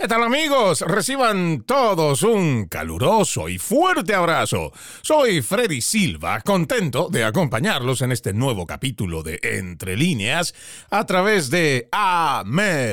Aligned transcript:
¿Qué 0.00 0.06
tal 0.06 0.22
amigos? 0.22 0.82
Reciban 0.82 1.64
todos 1.66 2.22
un 2.22 2.66
caluroso 2.66 3.48
y 3.48 3.58
fuerte 3.58 4.14
abrazo. 4.14 4.70
Soy 5.02 5.42
Freddy 5.42 5.80
Silva, 5.80 6.40
contento 6.42 7.08
de 7.10 7.24
acompañarlos 7.24 8.02
en 8.02 8.12
este 8.12 8.32
nuevo 8.32 8.64
capítulo 8.64 9.24
de 9.24 9.40
Entre 9.42 9.96
líneas 9.96 10.54
a 10.88 11.04
través 11.04 11.50
de 11.50 11.88
Americano 11.90 12.84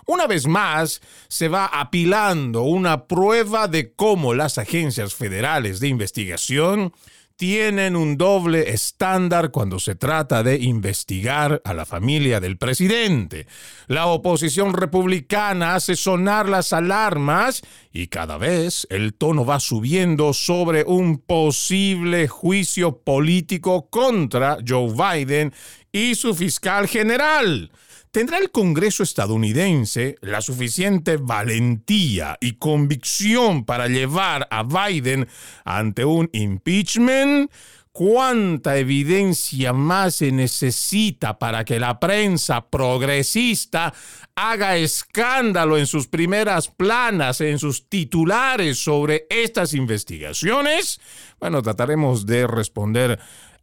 Una 0.06 0.28
vez 0.28 0.48
más, 0.48 1.02
se 1.28 1.48
va 1.48 1.66
apilando 1.66 2.62
una 2.62 3.08
prueba 3.08 3.68
de 3.68 3.94
cómo 3.94 4.34
las 4.34 4.58
agencias 4.58 5.16
federales 5.16 5.80
de 5.80 5.88
investigación 5.88 6.94
tienen 7.38 7.96
un 7.96 8.18
doble 8.18 8.72
estándar 8.72 9.52
cuando 9.52 9.80
se 9.80 9.94
trata 9.94 10.42
de 10.42 10.58
investigar 10.58 11.62
a 11.64 11.74
la 11.76 11.86
familia 11.86 12.40
del 12.40 12.58
presidente. 12.58 13.46
La 13.86 14.08
oposición 14.08 14.74
republicana 14.74 15.76
hace 15.76 15.96
sonar 15.96 16.50
las 16.50 16.74
alarmas 16.74 17.62
y 17.94 18.08
cada 18.08 18.40
vez 18.40 18.88
el 18.90 19.14
tono 19.14 19.46
va 19.46 19.60
subiendo 19.60 20.34
sobre 20.34 20.84
un 20.84 21.20
posible 21.20 22.28
juicio 22.28 22.98
político 22.98 23.88
contra 23.90 24.58
Joe 24.68 24.92
Biden 24.92 25.54
y 25.92 26.16
su 26.16 26.34
fiscal 26.34 26.88
general. 26.88 27.72
¿Tendrá 28.18 28.40
el 28.40 28.50
Congreso 28.50 29.04
estadounidense 29.04 30.16
la 30.22 30.42
suficiente 30.42 31.18
valentía 31.18 32.36
y 32.42 32.54
convicción 32.54 33.64
para 33.64 33.88
llevar 33.88 34.48
a 34.50 34.64
Biden 34.64 35.28
ante 35.64 36.04
un 36.04 36.28
impeachment? 36.34 37.52
¿Cuánta 37.92 38.76
evidencia 38.78 39.72
más 39.72 40.16
se 40.16 40.32
necesita 40.32 41.38
para 41.38 41.64
que 41.64 41.80
la 41.80 42.00
prensa 42.00 42.68
progresista 42.68 43.94
haga 44.36 44.78
escándalo 44.78 45.78
en 45.78 45.86
sus 45.86 46.08
primeras 46.08 46.70
planas, 46.70 47.40
en 47.42 47.60
sus 47.60 47.88
titulares 47.88 48.80
sobre 48.80 49.28
estas 49.30 49.76
investigaciones? 49.76 51.00
Bueno, 51.40 51.62
trataremos 51.62 52.26
de 52.26 52.48
responder 52.48 53.20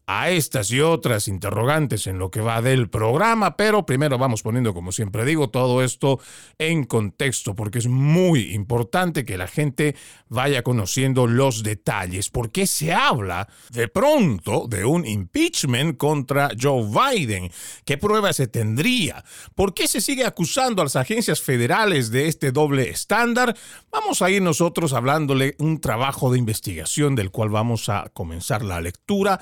a 0.07 0.31
estas 0.31 0.71
y 0.71 0.81
otras 0.81 1.29
interrogantes 1.29 2.07
en 2.07 2.19
lo 2.19 2.31
que 2.31 2.41
va 2.41 2.61
del 2.61 2.91
programa, 2.91 3.57
pero 3.57 3.87
primero 3.87 4.19
vamos 4.19 4.43
poniendo, 4.43 4.75
como 4.75 4.93
siempre 4.93 5.25
digo, 5.25 5.49
todo 5.49 5.83
esto 5.83 6.21
en 6.59 6.85
contexto, 6.85 7.55
porque 7.55 7.79
es 7.79 7.87
muy 7.87 8.55
importante 8.55 9.25
que 9.25 9.39
la 9.39 9.47
gente 9.47 9.97
vaya 10.29 10.63
conociendo 10.63 11.27
los 11.27 11.63
detalles. 11.63 12.29
¿Por 12.29 12.51
qué 12.51 12.67
se 12.67 12.93
habla 12.93 13.49
de 13.71 13.89
pronto 13.89 14.67
de 14.69 14.85
un 14.85 15.07
impeachment 15.07 15.97
contra 15.97 16.51
Joe 16.61 16.85
Biden? 16.85 17.51
¿Qué 17.87 17.97
pruebas 17.97 18.37
se 18.37 18.47
tendría? 18.47 19.25
¿Por 19.55 19.73
qué 19.73 19.89
se 19.89 20.03
sigue 20.03 20.27
acusando 20.27 20.83
a 20.83 20.85
las 20.85 20.97
agencias 20.97 21.41
federales 21.41 22.11
de 22.11 22.29
este 22.29 22.53
doble 22.53 22.91
estándar? 22.91 23.57
Vamos 23.91 24.21
a 24.21 24.31
ir 24.31 24.43
nosotros 24.43 24.93
hablándole 24.93 25.55
un 25.59 25.81
trabajo 25.81 26.31
de 26.31 26.39
investigación 26.39 27.15
del 27.15 27.31
cual 27.31 27.49
vamos 27.49 27.89
a 27.89 28.11
comenzar 28.13 28.63
la 28.63 28.81
lectura 28.81 29.41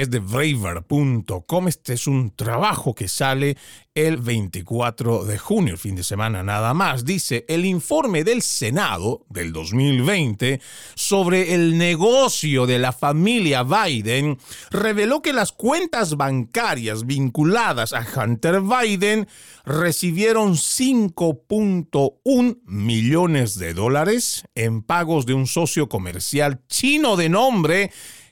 es 0.00 0.10
de 0.10 0.20
braver.com. 0.20 1.68
Este 1.68 1.94
es 1.94 2.06
un 2.06 2.34
trabajo 2.34 2.94
que 2.94 3.08
sale 3.08 3.56
el 3.94 4.18
24 4.18 5.24
de 5.24 5.38
junio, 5.38 5.72
el 5.72 5.78
fin 5.78 5.96
de 5.96 6.04
semana 6.04 6.42
nada 6.42 6.74
más. 6.74 7.04
Dice, 7.04 7.44
el 7.48 7.64
informe 7.64 8.22
del 8.22 8.42
Senado 8.42 9.24
del 9.28 9.52
2020 9.52 10.60
sobre 10.94 11.54
el 11.54 11.76
negocio 11.76 12.66
de 12.66 12.78
la 12.78 12.92
familia 12.92 13.64
Biden 13.64 14.38
reveló 14.70 15.20
que 15.20 15.32
las 15.32 15.50
cuentas 15.52 16.16
bancarias 16.16 17.06
vinculadas 17.06 17.92
a 17.92 18.06
Hunter 18.06 18.60
Biden 18.60 19.26
recibieron 19.64 20.54
5.1 20.54 22.58
millones 22.66 23.58
de 23.58 23.74
dólares 23.74 24.44
en 24.54 24.82
pagos 24.82 25.26
de 25.26 25.34
un 25.34 25.48
socio 25.48 25.88
comercial 25.88 26.60
chino 26.68 27.16
de 27.16 27.28
nombre 27.28 27.90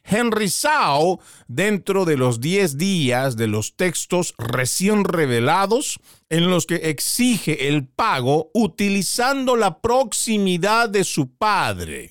Henry 0.09 0.49
Sao 0.49 1.21
dentro 1.49 2.05
de 2.05 2.17
los 2.17 2.41
10 2.41 2.79
días 2.79 3.37
de 3.37 3.47
los 3.49 3.77
textos 3.77 4.35
recién 4.39 5.05
revelados 5.05 5.99
en 6.31 6.49
los 6.49 6.67
que 6.67 6.77
exige 6.91 7.69
el 7.69 7.87
pago 7.87 8.51
utilizando 8.55 9.57
la 9.57 9.81
proximidad 9.81 10.89
de 10.89 11.05
su 11.05 11.31
padre. 11.31 12.11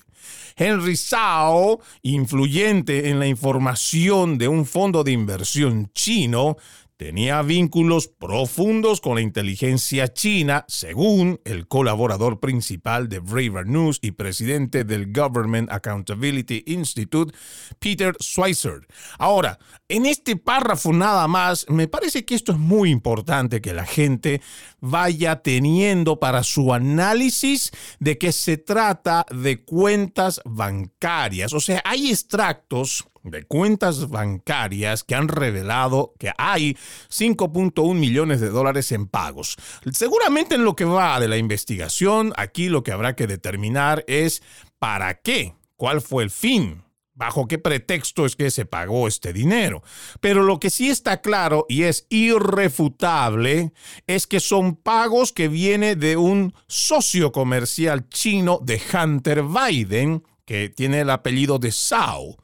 Henry 0.56 0.96
Sao, 0.96 1.80
influyente 2.02 3.10
en 3.10 3.18
la 3.18 3.26
información 3.26 4.38
de 4.38 4.48
un 4.48 4.64
fondo 4.64 5.04
de 5.04 5.12
inversión 5.12 5.90
chino, 5.92 6.56
tenía 6.96 7.42
vínculos 7.42 8.08
profundos 8.08 9.00
con 9.00 9.16
la 9.16 9.20
inteligencia 9.20 10.12
china, 10.12 10.64
según 10.68 11.40
el 11.44 11.68
colaborador 11.68 12.40
principal 12.40 13.08
de 13.08 13.18
Braver 13.18 13.66
News 13.66 13.98
y 14.00 14.12
presidente 14.12 14.84
del 14.84 15.12
Government 15.12 15.70
Accountability 15.70 16.64
Institute, 16.66 17.34
Peter 17.78 18.16
Schweizer. 18.20 18.86
Ahora, 19.18 19.58
en 19.88 20.06
este 20.06 20.36
párrafo 20.36 20.92
nada 20.92 21.28
más, 21.28 21.66
me 21.68 21.86
parece 21.86 22.24
que 22.24 22.34
esto 22.34 22.52
es 22.52 22.58
muy 22.58 22.90
importante 22.90 23.60
que 23.60 23.74
la 23.74 23.84
gente 23.84 24.40
vaya 24.86 25.42
teniendo 25.42 26.18
para 26.18 26.42
su 26.42 26.72
análisis 26.72 27.72
de 27.98 28.18
que 28.18 28.32
se 28.32 28.56
trata 28.56 29.26
de 29.30 29.64
cuentas 29.64 30.40
bancarias. 30.44 31.52
O 31.52 31.60
sea, 31.60 31.82
hay 31.84 32.10
extractos 32.10 33.04
de 33.22 33.42
cuentas 33.44 34.08
bancarias 34.08 35.02
que 35.02 35.16
han 35.16 35.28
revelado 35.28 36.14
que 36.18 36.32
hay 36.38 36.76
5.1 37.10 37.94
millones 37.94 38.40
de 38.40 38.50
dólares 38.50 38.92
en 38.92 39.08
pagos. 39.08 39.56
Seguramente 39.92 40.54
en 40.54 40.64
lo 40.64 40.76
que 40.76 40.84
va 40.84 41.18
de 41.18 41.28
la 41.28 41.36
investigación, 41.36 42.32
aquí 42.36 42.68
lo 42.68 42.84
que 42.84 42.92
habrá 42.92 43.16
que 43.16 43.26
determinar 43.26 44.04
es 44.06 44.42
para 44.78 45.14
qué, 45.20 45.54
cuál 45.76 46.00
fue 46.00 46.22
el 46.22 46.30
fin, 46.30 46.85
bajo 47.16 47.48
qué 47.48 47.58
pretexto 47.58 48.26
es 48.26 48.36
que 48.36 48.50
se 48.50 48.66
pagó 48.66 49.08
este 49.08 49.32
dinero. 49.32 49.82
Pero 50.20 50.44
lo 50.44 50.60
que 50.60 50.70
sí 50.70 50.88
está 50.88 51.20
claro 51.20 51.66
y 51.68 51.82
es 51.82 52.06
irrefutable 52.10 53.72
es 54.06 54.26
que 54.26 54.38
son 54.38 54.76
pagos 54.76 55.32
que 55.32 55.48
viene 55.48 55.96
de 55.96 56.16
un 56.16 56.54
socio 56.68 57.32
comercial 57.32 58.08
chino 58.08 58.60
de 58.62 58.80
Hunter 58.92 59.42
Biden 59.42 60.22
que 60.44 60.68
tiene 60.68 61.00
el 61.00 61.10
apellido 61.10 61.58
de 61.58 61.72
Sao. 61.72 62.36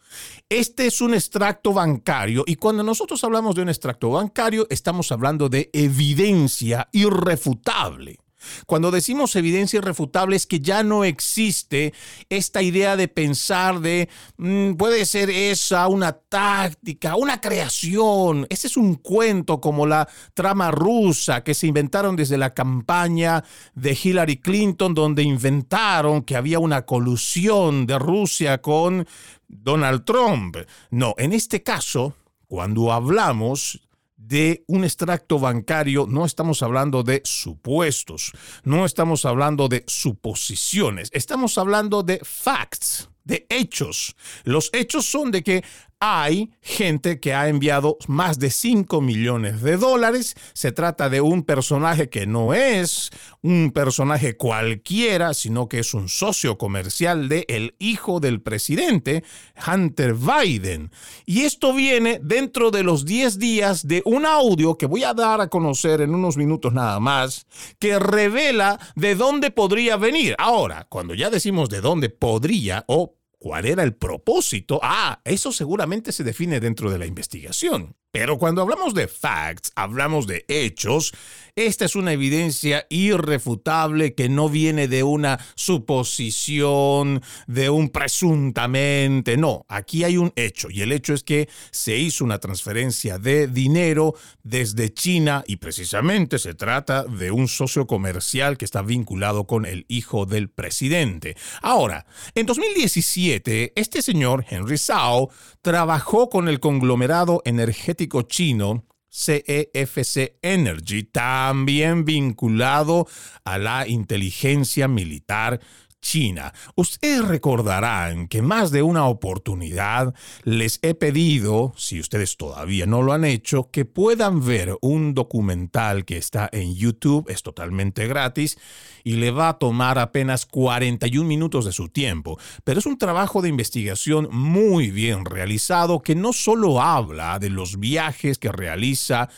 Este 0.49 0.87
es 0.87 1.01
un 1.01 1.15
extracto 1.15 1.73
bancario 1.73 2.45
y 2.47 2.57
cuando 2.57 2.83
nosotros 2.83 3.23
hablamos 3.25 3.55
de 3.55 3.63
un 3.63 3.69
extracto 3.69 4.11
bancario 4.11 4.67
estamos 4.69 5.11
hablando 5.13 5.49
de 5.49 5.71
evidencia 5.73 6.89
irrefutable. 6.93 8.19
Cuando 8.67 8.91
decimos 8.91 9.37
evidencia 9.37 9.79
irrefutable 9.79 10.37
es 10.37 10.47
que 10.47 10.61
ya 10.61 10.83
no 10.83 11.05
existe 11.05 11.93
esta 12.29 12.63
idea 12.63 12.97
de 12.97 13.09
pensar 13.09 13.81
de 13.81 14.09
mm, 14.37 14.75
puede 14.75 15.05
ser 15.07 15.31
esa 15.31 15.89
una 15.89 16.13
táctica, 16.13 17.17
una 17.17 17.41
creación. 17.41 18.47
Ese 18.51 18.67
es 18.67 18.77
un 18.77 18.97
cuento 18.97 19.61
como 19.61 19.87
la 19.87 20.09
trama 20.35 20.71
rusa 20.71 21.43
que 21.43 21.55
se 21.55 21.67
inventaron 21.67 22.17
desde 22.17 22.39
la 22.39 22.55
campaña 22.55 23.45
de 23.75 23.99
Hillary 24.01 24.39
Clinton 24.39 24.95
donde 24.95 25.23
inventaron 25.23 26.23
que 26.23 26.37
había 26.37 26.59
una 26.59 26.83
colusión 26.83 27.87
de 27.87 27.99
Rusia 27.99 28.59
con 28.59 29.07
Donald 29.49 30.05
Trump. 30.05 30.57
No, 30.91 31.15
en 31.19 31.33
este 31.33 31.63
caso, 31.63 32.15
cuando 32.49 32.93
hablamos 32.93 33.81
de 34.27 34.65
un 34.69 34.85
extracto 34.85 35.39
bancario, 35.39 36.07
no 36.09 36.25
estamos 36.25 36.63
hablando 36.63 37.03
de 37.03 37.23
supuestos, 37.25 38.33
no 38.63 38.85
estamos 38.85 39.25
hablando 39.25 39.69
de 39.69 39.85
suposiciones, 39.87 41.09
estamos 41.13 41.59
hablando 41.59 42.03
de 42.03 42.21
facts, 42.23 43.11
de 43.25 43.47
hechos. 43.51 44.15
Los 44.45 44.71
hechos 44.73 45.07
son 45.07 45.31
de 45.31 45.43
que 45.43 45.65
hay 46.05 46.51
gente 46.61 47.21
que 47.21 47.33
ha 47.33 47.49
enviado 47.49 47.97
más 48.09 48.41
de 48.41 48.51
5 48.51 49.01
millones 49.01 49.63
de 49.63 49.77
dólares. 49.77 50.35
Se 50.53 50.73
trata 50.73 51.09
de 51.09 51.21
un 51.21 51.45
personaje 51.45 52.09
que 52.09 52.27
no 52.27 52.55
es 52.55 53.11
un 53.41 53.71
personaje 53.71 54.37
cualquiera, 54.37 55.33
sino 55.33 55.69
que 55.69 55.79
es 55.79 55.95
un 55.95 56.09
socio 56.09 56.59
comercial 56.59 57.29
de 57.29 57.45
el 57.47 57.77
hijo 57.79 58.19
del 58.19 58.43
presidente, 58.43 59.23
Hunter 59.65 60.15
Biden. 60.15 60.91
Y 61.25 61.43
esto 61.43 61.73
viene 61.73 62.19
dentro 62.21 62.73
de 62.73 62.83
los 62.83 63.05
10 63.05 63.39
días 63.39 63.87
de 63.87 64.03
un 64.05 64.27
audio 64.27 64.77
que 64.77 64.87
voy 64.87 65.05
a 65.05 65.15
dar 65.15 65.41
a 65.41 65.47
conocer 65.47 66.01
en 66.01 66.17
unos 66.17 66.37
minutos 66.37 66.73
nada 66.73 66.99
más, 66.99 67.47
que 67.79 68.01
revela 68.01 68.81
de 68.97 69.15
dónde 69.15 69.53
podría 69.53 69.97
venir. 69.97 70.35
Ahora, 70.39 70.85
cuando 70.89 71.15
ya 71.15 71.31
decimos 71.31 71.69
de 71.69 71.81
dónde 71.81 72.11
podría 72.11 72.85
o 72.89 73.22
¿Cuál 73.43 73.67
era 73.67 73.83
el 73.83 73.97
propósito? 73.97 74.79
Ah, 74.85 75.21
eso 75.25 75.51
seguramente 75.51 76.13
se 76.13 76.23
define 76.23 76.61
dentro 76.61 76.93
de 76.93 76.99
la 77.01 77.07
investigación. 77.07 77.97
Pero 78.13 78.37
cuando 78.37 78.61
hablamos 78.61 78.93
de 78.93 79.09
facts, 79.09 79.73
hablamos 79.75 80.27
de 80.27 80.45
hechos, 80.47 81.15
esta 81.57 81.87
es 81.87 81.97
una 81.97 82.13
evidencia 82.13 82.87
irrefutable 82.91 84.15
que 84.15 84.29
no 84.29 84.51
viene 84.51 84.87
de 84.87 85.03
una 85.03 85.39
suposición, 85.55 87.23
de 87.47 87.71
un 87.71 87.89
presuntamente, 87.89 89.39
no, 89.39 89.65
aquí 89.67 90.05
hay 90.05 90.19
un 90.19 90.31
hecho 90.37 90.69
y 90.71 90.83
el 90.83 90.93
hecho 90.93 91.15
es 91.15 91.23
que 91.23 91.49
se 91.71 91.97
hizo 91.97 92.23
una 92.23 92.39
transferencia 92.39 93.19
de 93.19 93.49
dinero 93.49 94.15
desde 94.43 94.93
China 94.93 95.43
y 95.47 95.57
precisamente 95.57 96.39
se 96.39 96.53
trata 96.53 97.05
de 97.05 97.31
un 97.31 97.49
socio 97.49 97.87
comercial 97.87 98.59
que 98.59 98.67
está 98.67 98.83
vinculado 98.83 99.47
con 99.47 99.65
el 99.65 99.87
hijo 99.89 100.27
del 100.27 100.51
presidente. 100.51 101.35
Ahora, 101.63 102.05
en 102.35 102.45
2017, 102.45 103.73
este 103.75 104.03
señor, 104.03 104.45
Henry 104.51 104.77
Zhao, 104.77 105.31
trabajó 105.63 106.29
con 106.29 106.49
el 106.49 106.61
conglomerado 106.61 107.41
energético 107.47 108.02
chino 108.27 108.85
CEFC 109.11 110.39
Energy, 110.41 111.05
también 111.05 112.05
vinculado 112.05 113.07
a 113.45 113.59
la 113.59 113.87
inteligencia 113.87 114.89
militar 114.89 115.61
China. 116.01 116.53
Ustedes 116.75 117.27
recordarán 117.27 118.27
que 118.27 118.43
más 118.43 118.71
de 118.73 118.83
una 118.83 119.07
oportunidad 119.07 120.15
les 120.43 120.81
he 120.83 120.95
pedido, 120.95 121.73
si 121.77 122.01
ustedes 122.01 122.37
todavía 122.37 122.87
no 122.87 123.03
lo 123.03 123.13
han 123.13 123.25
hecho, 123.25 123.71
que 123.71 123.85
puedan 123.85 124.45
ver 124.45 124.77
un 124.83 125.15
documental 125.15 126.05
que 126.05 126.19
está 126.19 126.51
en 126.53 126.75
YouTube, 126.75 127.31
es 127.31 127.43
totalmente 127.43 128.09
gratis 128.09 128.59
y 129.05 129.17
le 129.17 129.31
va 129.31 129.51
a 129.51 129.59
tomar 129.59 129.99
apenas 129.99 130.47
41 130.47 131.27
minutos 131.27 131.65
de 131.65 131.73
su 131.73 131.89
tiempo, 131.89 132.39
pero 132.65 132.79
es 132.79 132.87
un 132.87 132.99
trabajo 132.99 133.43
de 133.43 133.49
investigación 133.49 134.29
muy 134.31 134.91
bien 134.91 135.25
realizado 135.25 136.03
que 136.03 136.15
no 136.15 136.33
solo 136.33 136.81
habla 136.81 137.39
de 137.39 137.51
los 137.51 137.79
viajes 137.79 138.39
que 138.39 138.53
realiza 138.53 139.29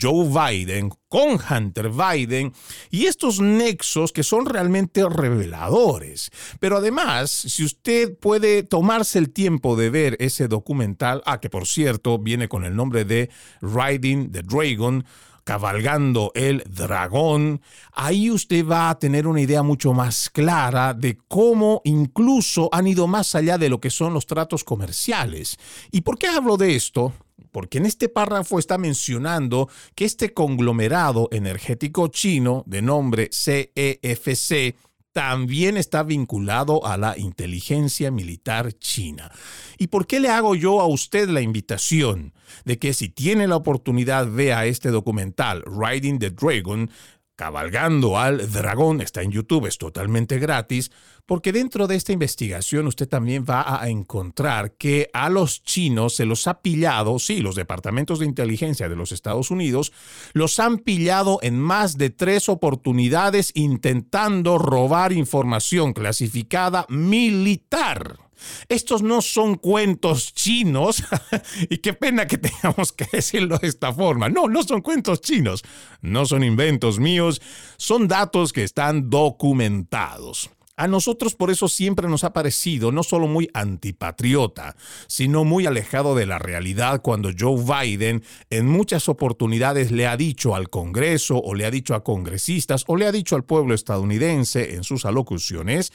Joe 0.00 0.28
Biden 0.28 0.90
con 1.08 1.38
Hunter 1.38 1.90
Biden 1.90 2.52
y 2.90 3.06
estos 3.06 3.40
nexos 3.40 4.12
que 4.12 4.22
son 4.22 4.46
realmente 4.46 5.08
reveladores. 5.08 6.30
Pero 6.60 6.78
además, 6.78 7.30
si 7.30 7.64
usted 7.64 8.18
puede 8.18 8.62
tomarse 8.62 9.18
el 9.18 9.30
tiempo 9.30 9.76
de 9.76 9.90
ver 9.90 10.16
ese 10.20 10.48
documental, 10.48 11.22
ah, 11.26 11.40
que 11.40 11.50
por 11.50 11.66
cierto 11.66 12.18
viene 12.18 12.48
con 12.48 12.64
el 12.64 12.74
nombre 12.74 13.04
de 13.04 13.30
Riding 13.60 14.32
the 14.32 14.42
Dragon, 14.42 15.04
cabalgando 15.44 16.32
el 16.34 16.64
dragón, 16.68 17.60
ahí 17.92 18.30
usted 18.30 18.66
va 18.66 18.90
a 18.90 18.98
tener 18.98 19.26
una 19.26 19.40
idea 19.40 19.62
mucho 19.62 19.92
más 19.92 20.30
clara 20.30 20.94
de 20.94 21.18
cómo 21.28 21.82
incluso 21.84 22.68
han 22.72 22.86
ido 22.86 23.06
más 23.06 23.34
allá 23.34 23.58
de 23.58 23.68
lo 23.68 23.80
que 23.80 23.90
son 23.90 24.14
los 24.14 24.26
tratos 24.26 24.64
comerciales. 24.64 25.58
¿Y 25.92 26.00
por 26.00 26.18
qué 26.18 26.26
hablo 26.26 26.56
de 26.56 26.74
esto? 26.74 27.12
porque 27.54 27.78
en 27.78 27.86
este 27.86 28.08
párrafo 28.08 28.58
está 28.58 28.78
mencionando 28.78 29.68
que 29.94 30.04
este 30.04 30.34
conglomerado 30.34 31.28
energético 31.30 32.08
chino 32.08 32.64
de 32.66 32.82
nombre 32.82 33.30
CEFC 33.32 34.52
e 34.52 34.74
también 35.14 35.76
está 35.76 36.02
vinculado 36.02 36.84
a 36.84 36.96
la 36.96 37.16
inteligencia 37.16 38.10
militar 38.10 38.72
china. 38.72 39.30
¿Y 39.78 39.86
por 39.86 40.08
qué 40.08 40.18
le 40.18 40.28
hago 40.28 40.56
yo 40.56 40.80
a 40.80 40.88
usted 40.88 41.28
la 41.28 41.40
invitación 41.40 42.34
de 42.64 42.80
que 42.80 42.92
si 42.92 43.08
tiene 43.08 43.46
la 43.46 43.54
oportunidad 43.54 44.30
vea 44.30 44.66
este 44.66 44.90
documental, 44.90 45.62
Riding 45.66 46.18
the 46.18 46.30
Dragon, 46.30 46.90
Cabalgando 47.36 48.16
al 48.16 48.52
Dragón 48.52 49.00
está 49.00 49.22
en 49.22 49.32
YouTube, 49.32 49.66
es 49.66 49.76
totalmente 49.76 50.38
gratis, 50.38 50.92
porque 51.26 51.50
dentro 51.50 51.88
de 51.88 51.96
esta 51.96 52.12
investigación 52.12 52.86
usted 52.86 53.08
también 53.08 53.44
va 53.44 53.82
a 53.82 53.88
encontrar 53.88 54.74
que 54.74 55.10
a 55.12 55.28
los 55.30 55.64
chinos 55.64 56.14
se 56.14 56.26
los 56.26 56.46
ha 56.46 56.60
pillado, 56.62 57.18
sí, 57.18 57.40
los 57.40 57.56
departamentos 57.56 58.20
de 58.20 58.26
inteligencia 58.26 58.88
de 58.88 58.94
los 58.94 59.10
Estados 59.10 59.50
Unidos 59.50 59.92
los 60.32 60.60
han 60.60 60.78
pillado 60.78 61.40
en 61.42 61.58
más 61.58 61.98
de 61.98 62.10
tres 62.10 62.48
oportunidades 62.48 63.50
intentando 63.54 64.56
robar 64.58 65.12
información 65.12 65.92
clasificada 65.92 66.86
militar. 66.88 68.23
Estos 68.68 69.02
no 69.02 69.22
son 69.22 69.56
cuentos 69.56 70.34
chinos, 70.34 71.02
y 71.70 71.78
qué 71.78 71.92
pena 71.92 72.26
que 72.26 72.38
tengamos 72.38 72.92
que 72.92 73.06
decirlo 73.10 73.58
de 73.58 73.68
esta 73.68 73.92
forma. 73.92 74.28
No, 74.28 74.48
no 74.48 74.62
son 74.62 74.80
cuentos 74.80 75.20
chinos, 75.20 75.62
no 76.00 76.26
son 76.26 76.44
inventos 76.44 76.98
míos, 76.98 77.40
son 77.76 78.08
datos 78.08 78.52
que 78.52 78.64
están 78.64 79.10
documentados. 79.10 80.50
A 80.76 80.88
nosotros 80.88 81.36
por 81.36 81.52
eso 81.52 81.68
siempre 81.68 82.08
nos 82.08 82.24
ha 82.24 82.32
parecido 82.32 82.90
no 82.90 83.04
solo 83.04 83.28
muy 83.28 83.48
antipatriota, 83.54 84.74
sino 85.06 85.44
muy 85.44 85.66
alejado 85.66 86.16
de 86.16 86.26
la 86.26 86.40
realidad 86.40 87.00
cuando 87.00 87.30
Joe 87.38 87.62
Biden 87.62 88.24
en 88.50 88.66
muchas 88.66 89.08
oportunidades 89.08 89.92
le 89.92 90.08
ha 90.08 90.16
dicho 90.16 90.56
al 90.56 90.70
Congreso 90.70 91.38
o 91.38 91.54
le 91.54 91.64
ha 91.64 91.70
dicho 91.70 91.94
a 91.94 92.02
congresistas 92.02 92.82
o 92.88 92.96
le 92.96 93.06
ha 93.06 93.12
dicho 93.12 93.36
al 93.36 93.44
pueblo 93.44 93.72
estadounidense 93.72 94.74
en 94.74 94.82
sus 94.82 95.04
alocuciones 95.04 95.92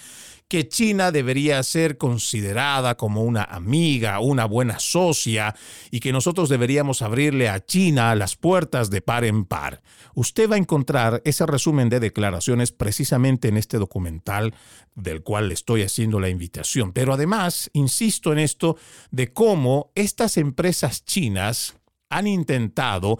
que 0.49 0.67
China 0.67 1.11
debería 1.11 1.61
ser 1.61 1.99
considerada 1.99 2.97
como 2.97 3.21
una 3.21 3.43
amiga, 3.43 4.19
una 4.19 4.45
buena 4.45 4.79
socia, 4.79 5.55
y 5.91 5.99
que 5.99 6.11
nosotros 6.11 6.49
deberíamos 6.49 7.03
abrirle 7.03 7.49
a 7.49 7.63
China 7.63 8.15
las 8.15 8.35
puertas 8.35 8.89
de 8.89 9.01
par 9.01 9.23
en 9.25 9.45
par. 9.45 9.83
Usted 10.15 10.49
va 10.49 10.55
a 10.55 10.57
encontrar 10.57 11.21
ese 11.23 11.45
resumen 11.45 11.87
de 11.89 11.99
declaraciones 11.99 12.71
precisamente 12.71 13.47
en 13.47 13.57
este 13.57 13.77
documental 13.77 14.55
del 14.95 15.21
cual 15.21 15.49
le 15.49 15.53
estoy 15.53 15.83
haciendo 15.83 16.19
la 16.19 16.29
invitación. 16.29 16.93
Pero 16.93 17.13
además, 17.13 17.69
insisto 17.73 18.33
en 18.33 18.39
esto 18.39 18.75
de 19.11 19.31
cómo 19.31 19.91
estas 19.93 20.35
empresas 20.37 21.05
chinas 21.05 21.75
han 22.09 22.25
intentado 22.25 23.19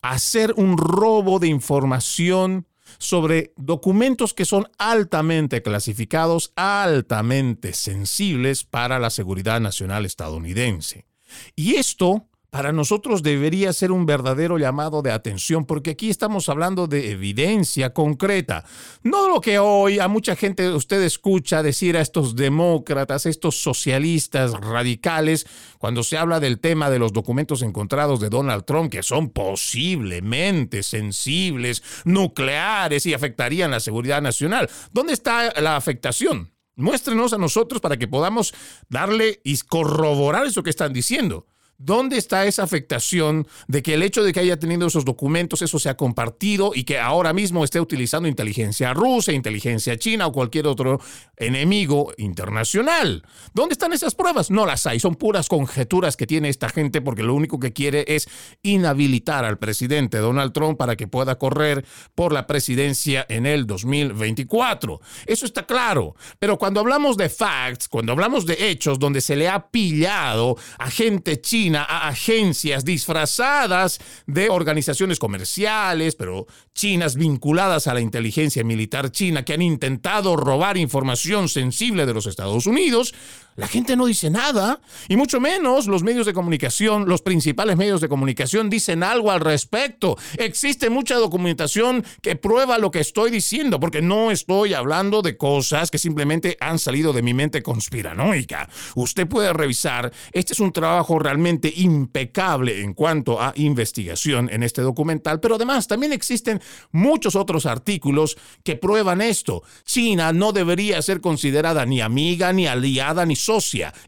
hacer 0.00 0.54
un 0.56 0.78
robo 0.78 1.38
de 1.38 1.48
información 1.48 2.66
sobre 2.98 3.52
documentos 3.56 4.34
que 4.34 4.44
son 4.44 4.68
altamente 4.78 5.62
clasificados, 5.62 6.52
altamente 6.56 7.72
sensibles 7.72 8.64
para 8.64 8.98
la 8.98 9.10
seguridad 9.10 9.60
nacional 9.60 10.06
estadounidense. 10.06 11.06
Y 11.54 11.76
esto 11.76 12.29
para 12.50 12.72
nosotros 12.72 13.22
debería 13.22 13.72
ser 13.72 13.92
un 13.92 14.06
verdadero 14.06 14.58
llamado 14.58 15.02
de 15.02 15.12
atención, 15.12 15.64
porque 15.64 15.90
aquí 15.90 16.10
estamos 16.10 16.48
hablando 16.48 16.86
de 16.86 17.12
evidencia 17.12 17.92
concreta. 17.94 18.64
No 19.02 19.28
lo 19.28 19.40
que 19.40 19.58
hoy 19.58 20.00
a 20.00 20.08
mucha 20.08 20.36
gente 20.36 20.68
usted 20.72 21.00
escucha 21.02 21.62
decir 21.62 21.96
a 21.96 22.00
estos 22.00 22.36
demócratas, 22.36 23.26
estos 23.26 23.62
socialistas 23.62 24.52
radicales, 24.52 25.46
cuando 25.78 26.02
se 26.02 26.18
habla 26.18 26.40
del 26.40 26.60
tema 26.60 26.90
de 26.90 26.98
los 26.98 27.12
documentos 27.12 27.62
encontrados 27.62 28.20
de 28.20 28.28
Donald 28.28 28.64
Trump, 28.64 28.90
que 28.90 29.02
son 29.02 29.30
posiblemente 29.30 30.82
sensibles, 30.82 31.82
nucleares 32.04 33.06
y 33.06 33.14
afectarían 33.14 33.70
la 33.70 33.80
seguridad 33.80 34.20
nacional. 34.20 34.68
¿Dónde 34.92 35.12
está 35.12 35.52
la 35.60 35.76
afectación? 35.76 36.52
Muéstrenos 36.76 37.32
a 37.32 37.38
nosotros 37.38 37.80
para 37.80 37.96
que 37.96 38.08
podamos 38.08 38.54
darle 38.88 39.40
y 39.44 39.56
corroborar 39.58 40.46
eso 40.46 40.62
que 40.62 40.70
están 40.70 40.92
diciendo. 40.92 41.46
¿Dónde 41.82 42.18
está 42.18 42.44
esa 42.44 42.62
afectación 42.62 43.46
de 43.66 43.82
que 43.82 43.94
el 43.94 44.02
hecho 44.02 44.22
de 44.22 44.34
que 44.34 44.40
haya 44.40 44.58
tenido 44.58 44.86
esos 44.86 45.06
documentos, 45.06 45.62
eso 45.62 45.78
se 45.78 45.88
ha 45.88 45.96
compartido 45.96 46.72
y 46.74 46.84
que 46.84 46.98
ahora 46.98 47.32
mismo 47.32 47.64
esté 47.64 47.80
utilizando 47.80 48.28
inteligencia 48.28 48.92
rusa, 48.92 49.32
inteligencia 49.32 49.96
china 49.96 50.26
o 50.26 50.32
cualquier 50.32 50.66
otro 50.66 51.00
enemigo 51.38 52.12
internacional? 52.18 53.24
¿Dónde 53.54 53.72
están 53.72 53.94
esas 53.94 54.14
pruebas? 54.14 54.50
No 54.50 54.66
las 54.66 54.84
hay, 54.84 55.00
son 55.00 55.14
puras 55.14 55.48
conjeturas 55.48 56.18
que 56.18 56.26
tiene 56.26 56.50
esta 56.50 56.68
gente 56.68 57.00
porque 57.00 57.22
lo 57.22 57.32
único 57.32 57.58
que 57.58 57.72
quiere 57.72 58.04
es 58.08 58.28
inhabilitar 58.62 59.46
al 59.46 59.58
presidente 59.58 60.18
Donald 60.18 60.52
Trump 60.52 60.76
para 60.76 60.96
que 60.96 61.08
pueda 61.08 61.38
correr 61.38 61.86
por 62.14 62.34
la 62.34 62.46
presidencia 62.46 63.24
en 63.26 63.46
el 63.46 63.66
2024. 63.66 65.00
Eso 65.24 65.46
está 65.46 65.64
claro, 65.64 66.14
pero 66.38 66.58
cuando 66.58 66.80
hablamos 66.80 67.16
de 67.16 67.30
facts, 67.30 67.88
cuando 67.88 68.12
hablamos 68.12 68.44
de 68.44 68.68
hechos 68.68 68.98
donde 68.98 69.22
se 69.22 69.34
le 69.34 69.48
ha 69.48 69.70
pillado 69.70 70.58
a 70.78 70.90
gente 70.90 71.40
china, 71.40 71.69
a 71.76 72.08
agencias 72.08 72.84
disfrazadas 72.84 73.98
de 74.26 74.50
organizaciones 74.50 75.18
comerciales, 75.18 76.14
pero 76.14 76.46
chinas 76.74 77.16
vinculadas 77.16 77.86
a 77.86 77.94
la 77.94 78.00
inteligencia 78.00 78.64
militar 78.64 79.10
china 79.10 79.44
que 79.44 79.54
han 79.54 79.62
intentado 79.62 80.36
robar 80.36 80.76
información 80.76 81.48
sensible 81.48 82.06
de 82.06 82.14
los 82.14 82.26
Estados 82.26 82.66
Unidos, 82.66 83.14
la 83.60 83.68
gente 83.68 83.94
no 83.94 84.06
dice 84.06 84.30
nada, 84.30 84.80
y 85.06 85.16
mucho 85.16 85.38
menos 85.38 85.86
los 85.86 86.02
medios 86.02 86.24
de 86.24 86.32
comunicación, 86.32 87.06
los 87.06 87.20
principales 87.20 87.76
medios 87.76 88.00
de 88.00 88.08
comunicación 88.08 88.70
dicen 88.70 89.02
algo 89.02 89.30
al 89.30 89.40
respecto. 89.40 90.16
Existe 90.38 90.88
mucha 90.88 91.16
documentación 91.16 92.02
que 92.22 92.36
prueba 92.36 92.78
lo 92.78 92.90
que 92.90 93.00
estoy 93.00 93.30
diciendo, 93.30 93.78
porque 93.78 94.00
no 94.00 94.30
estoy 94.30 94.72
hablando 94.72 95.20
de 95.20 95.36
cosas 95.36 95.90
que 95.90 95.98
simplemente 95.98 96.56
han 96.58 96.78
salido 96.78 97.12
de 97.12 97.20
mi 97.20 97.34
mente 97.34 97.62
conspiranoica. 97.62 98.66
Usted 98.94 99.28
puede 99.28 99.52
revisar, 99.52 100.10
este 100.32 100.54
es 100.54 100.60
un 100.60 100.72
trabajo 100.72 101.18
realmente 101.18 101.70
impecable 101.76 102.80
en 102.80 102.94
cuanto 102.94 103.42
a 103.42 103.52
investigación 103.56 104.48
en 104.50 104.62
este 104.62 104.80
documental, 104.80 105.38
pero 105.38 105.56
además 105.56 105.86
también 105.86 106.14
existen 106.14 106.62
muchos 106.92 107.36
otros 107.36 107.66
artículos 107.66 108.38
que 108.64 108.76
prueban 108.76 109.20
esto. 109.20 109.62
China 109.84 110.32
no 110.32 110.52
debería 110.52 111.02
ser 111.02 111.20
considerada 111.20 111.84
ni 111.84 112.00
amiga, 112.00 112.54
ni 112.54 112.66
aliada, 112.66 113.26
ni 113.26 113.36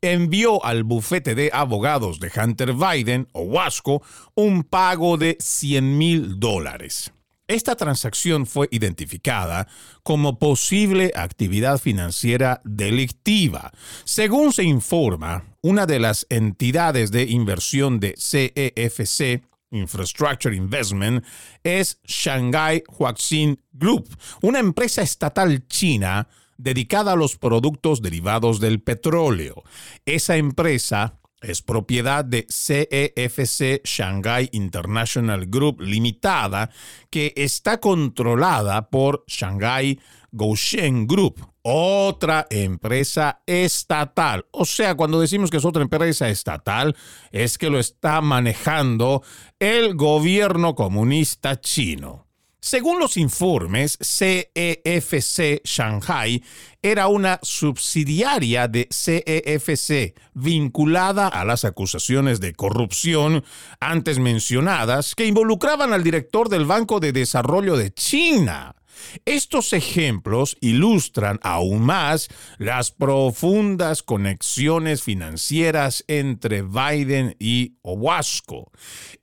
envió 0.00 0.64
al 0.64 0.84
bufete 0.84 1.34
de 1.34 1.50
abogados 1.52 2.20
de 2.20 2.30
Hunter 2.34 2.72
Biden, 2.74 3.28
o 3.32 3.42
Wasco, 3.42 4.02
un 4.34 4.62
pago 4.62 5.16
de 5.16 5.36
100 5.40 5.98
mil 5.98 6.40
dólares. 6.40 7.12
Esta 7.48 7.76
transacción 7.76 8.44
fue 8.44 8.68
identificada 8.72 9.68
como 10.02 10.38
posible 10.40 11.12
actividad 11.14 11.78
financiera 11.78 12.60
delictiva. 12.64 13.70
Según 14.04 14.52
se 14.52 14.64
informa, 14.64 15.44
una 15.62 15.86
de 15.86 16.00
las 16.00 16.26
entidades 16.28 17.12
de 17.12 17.22
inversión 17.22 18.00
de 18.00 18.14
CEFC, 18.18 19.42
Infrastructure 19.70 20.54
Investment, 20.54 21.24
es 21.62 22.00
Shanghai 22.04 22.82
Huaxin 22.98 23.60
Group, 23.72 24.08
una 24.42 24.58
empresa 24.58 25.02
estatal 25.02 25.66
china 25.68 26.28
dedicada 26.56 27.12
a 27.12 27.16
los 27.16 27.36
productos 27.36 28.02
derivados 28.02 28.60
del 28.60 28.80
petróleo. 28.80 29.62
Esa 30.04 30.36
empresa 30.36 31.18
es 31.42 31.62
propiedad 31.62 32.24
de 32.24 32.46
CEFC 32.50 33.82
Shanghai 33.84 34.48
International 34.52 35.46
Group 35.46 35.80
Limitada, 35.80 36.70
que 37.10 37.32
está 37.36 37.78
controlada 37.78 38.88
por 38.88 39.24
Shanghai 39.26 40.00
Goshen 40.32 41.06
Group, 41.06 41.46
otra 41.62 42.46
empresa 42.50 43.42
estatal. 43.46 44.46
O 44.52 44.64
sea, 44.64 44.94
cuando 44.94 45.20
decimos 45.20 45.50
que 45.50 45.56
es 45.56 45.64
otra 45.64 45.82
empresa 45.82 46.28
estatal, 46.28 46.96
es 47.32 47.58
que 47.58 47.70
lo 47.70 47.78
está 47.78 48.20
manejando 48.20 49.22
el 49.58 49.94
gobierno 49.94 50.74
comunista 50.74 51.60
chino. 51.60 52.26
Según 52.66 52.98
los 52.98 53.16
informes, 53.16 53.96
CEFC 54.02 55.60
Shanghai 55.62 56.42
era 56.82 57.06
una 57.06 57.38
subsidiaria 57.40 58.66
de 58.66 58.88
CEFC 58.90 60.18
vinculada 60.34 61.28
a 61.28 61.44
las 61.44 61.64
acusaciones 61.64 62.40
de 62.40 62.54
corrupción 62.54 63.44
antes 63.78 64.18
mencionadas 64.18 65.14
que 65.14 65.26
involucraban 65.26 65.92
al 65.92 66.02
director 66.02 66.48
del 66.48 66.64
Banco 66.64 66.98
de 66.98 67.12
Desarrollo 67.12 67.76
de 67.76 67.94
China. 67.94 68.74
Estos 69.24 69.72
ejemplos 69.72 70.56
ilustran 70.60 71.38
aún 71.42 71.82
más 71.82 72.28
las 72.58 72.90
profundas 72.90 74.02
conexiones 74.02 75.02
financieras 75.02 76.04
entre 76.08 76.62
Biden 76.62 77.36
y 77.38 77.74
Owasco. 77.82 78.70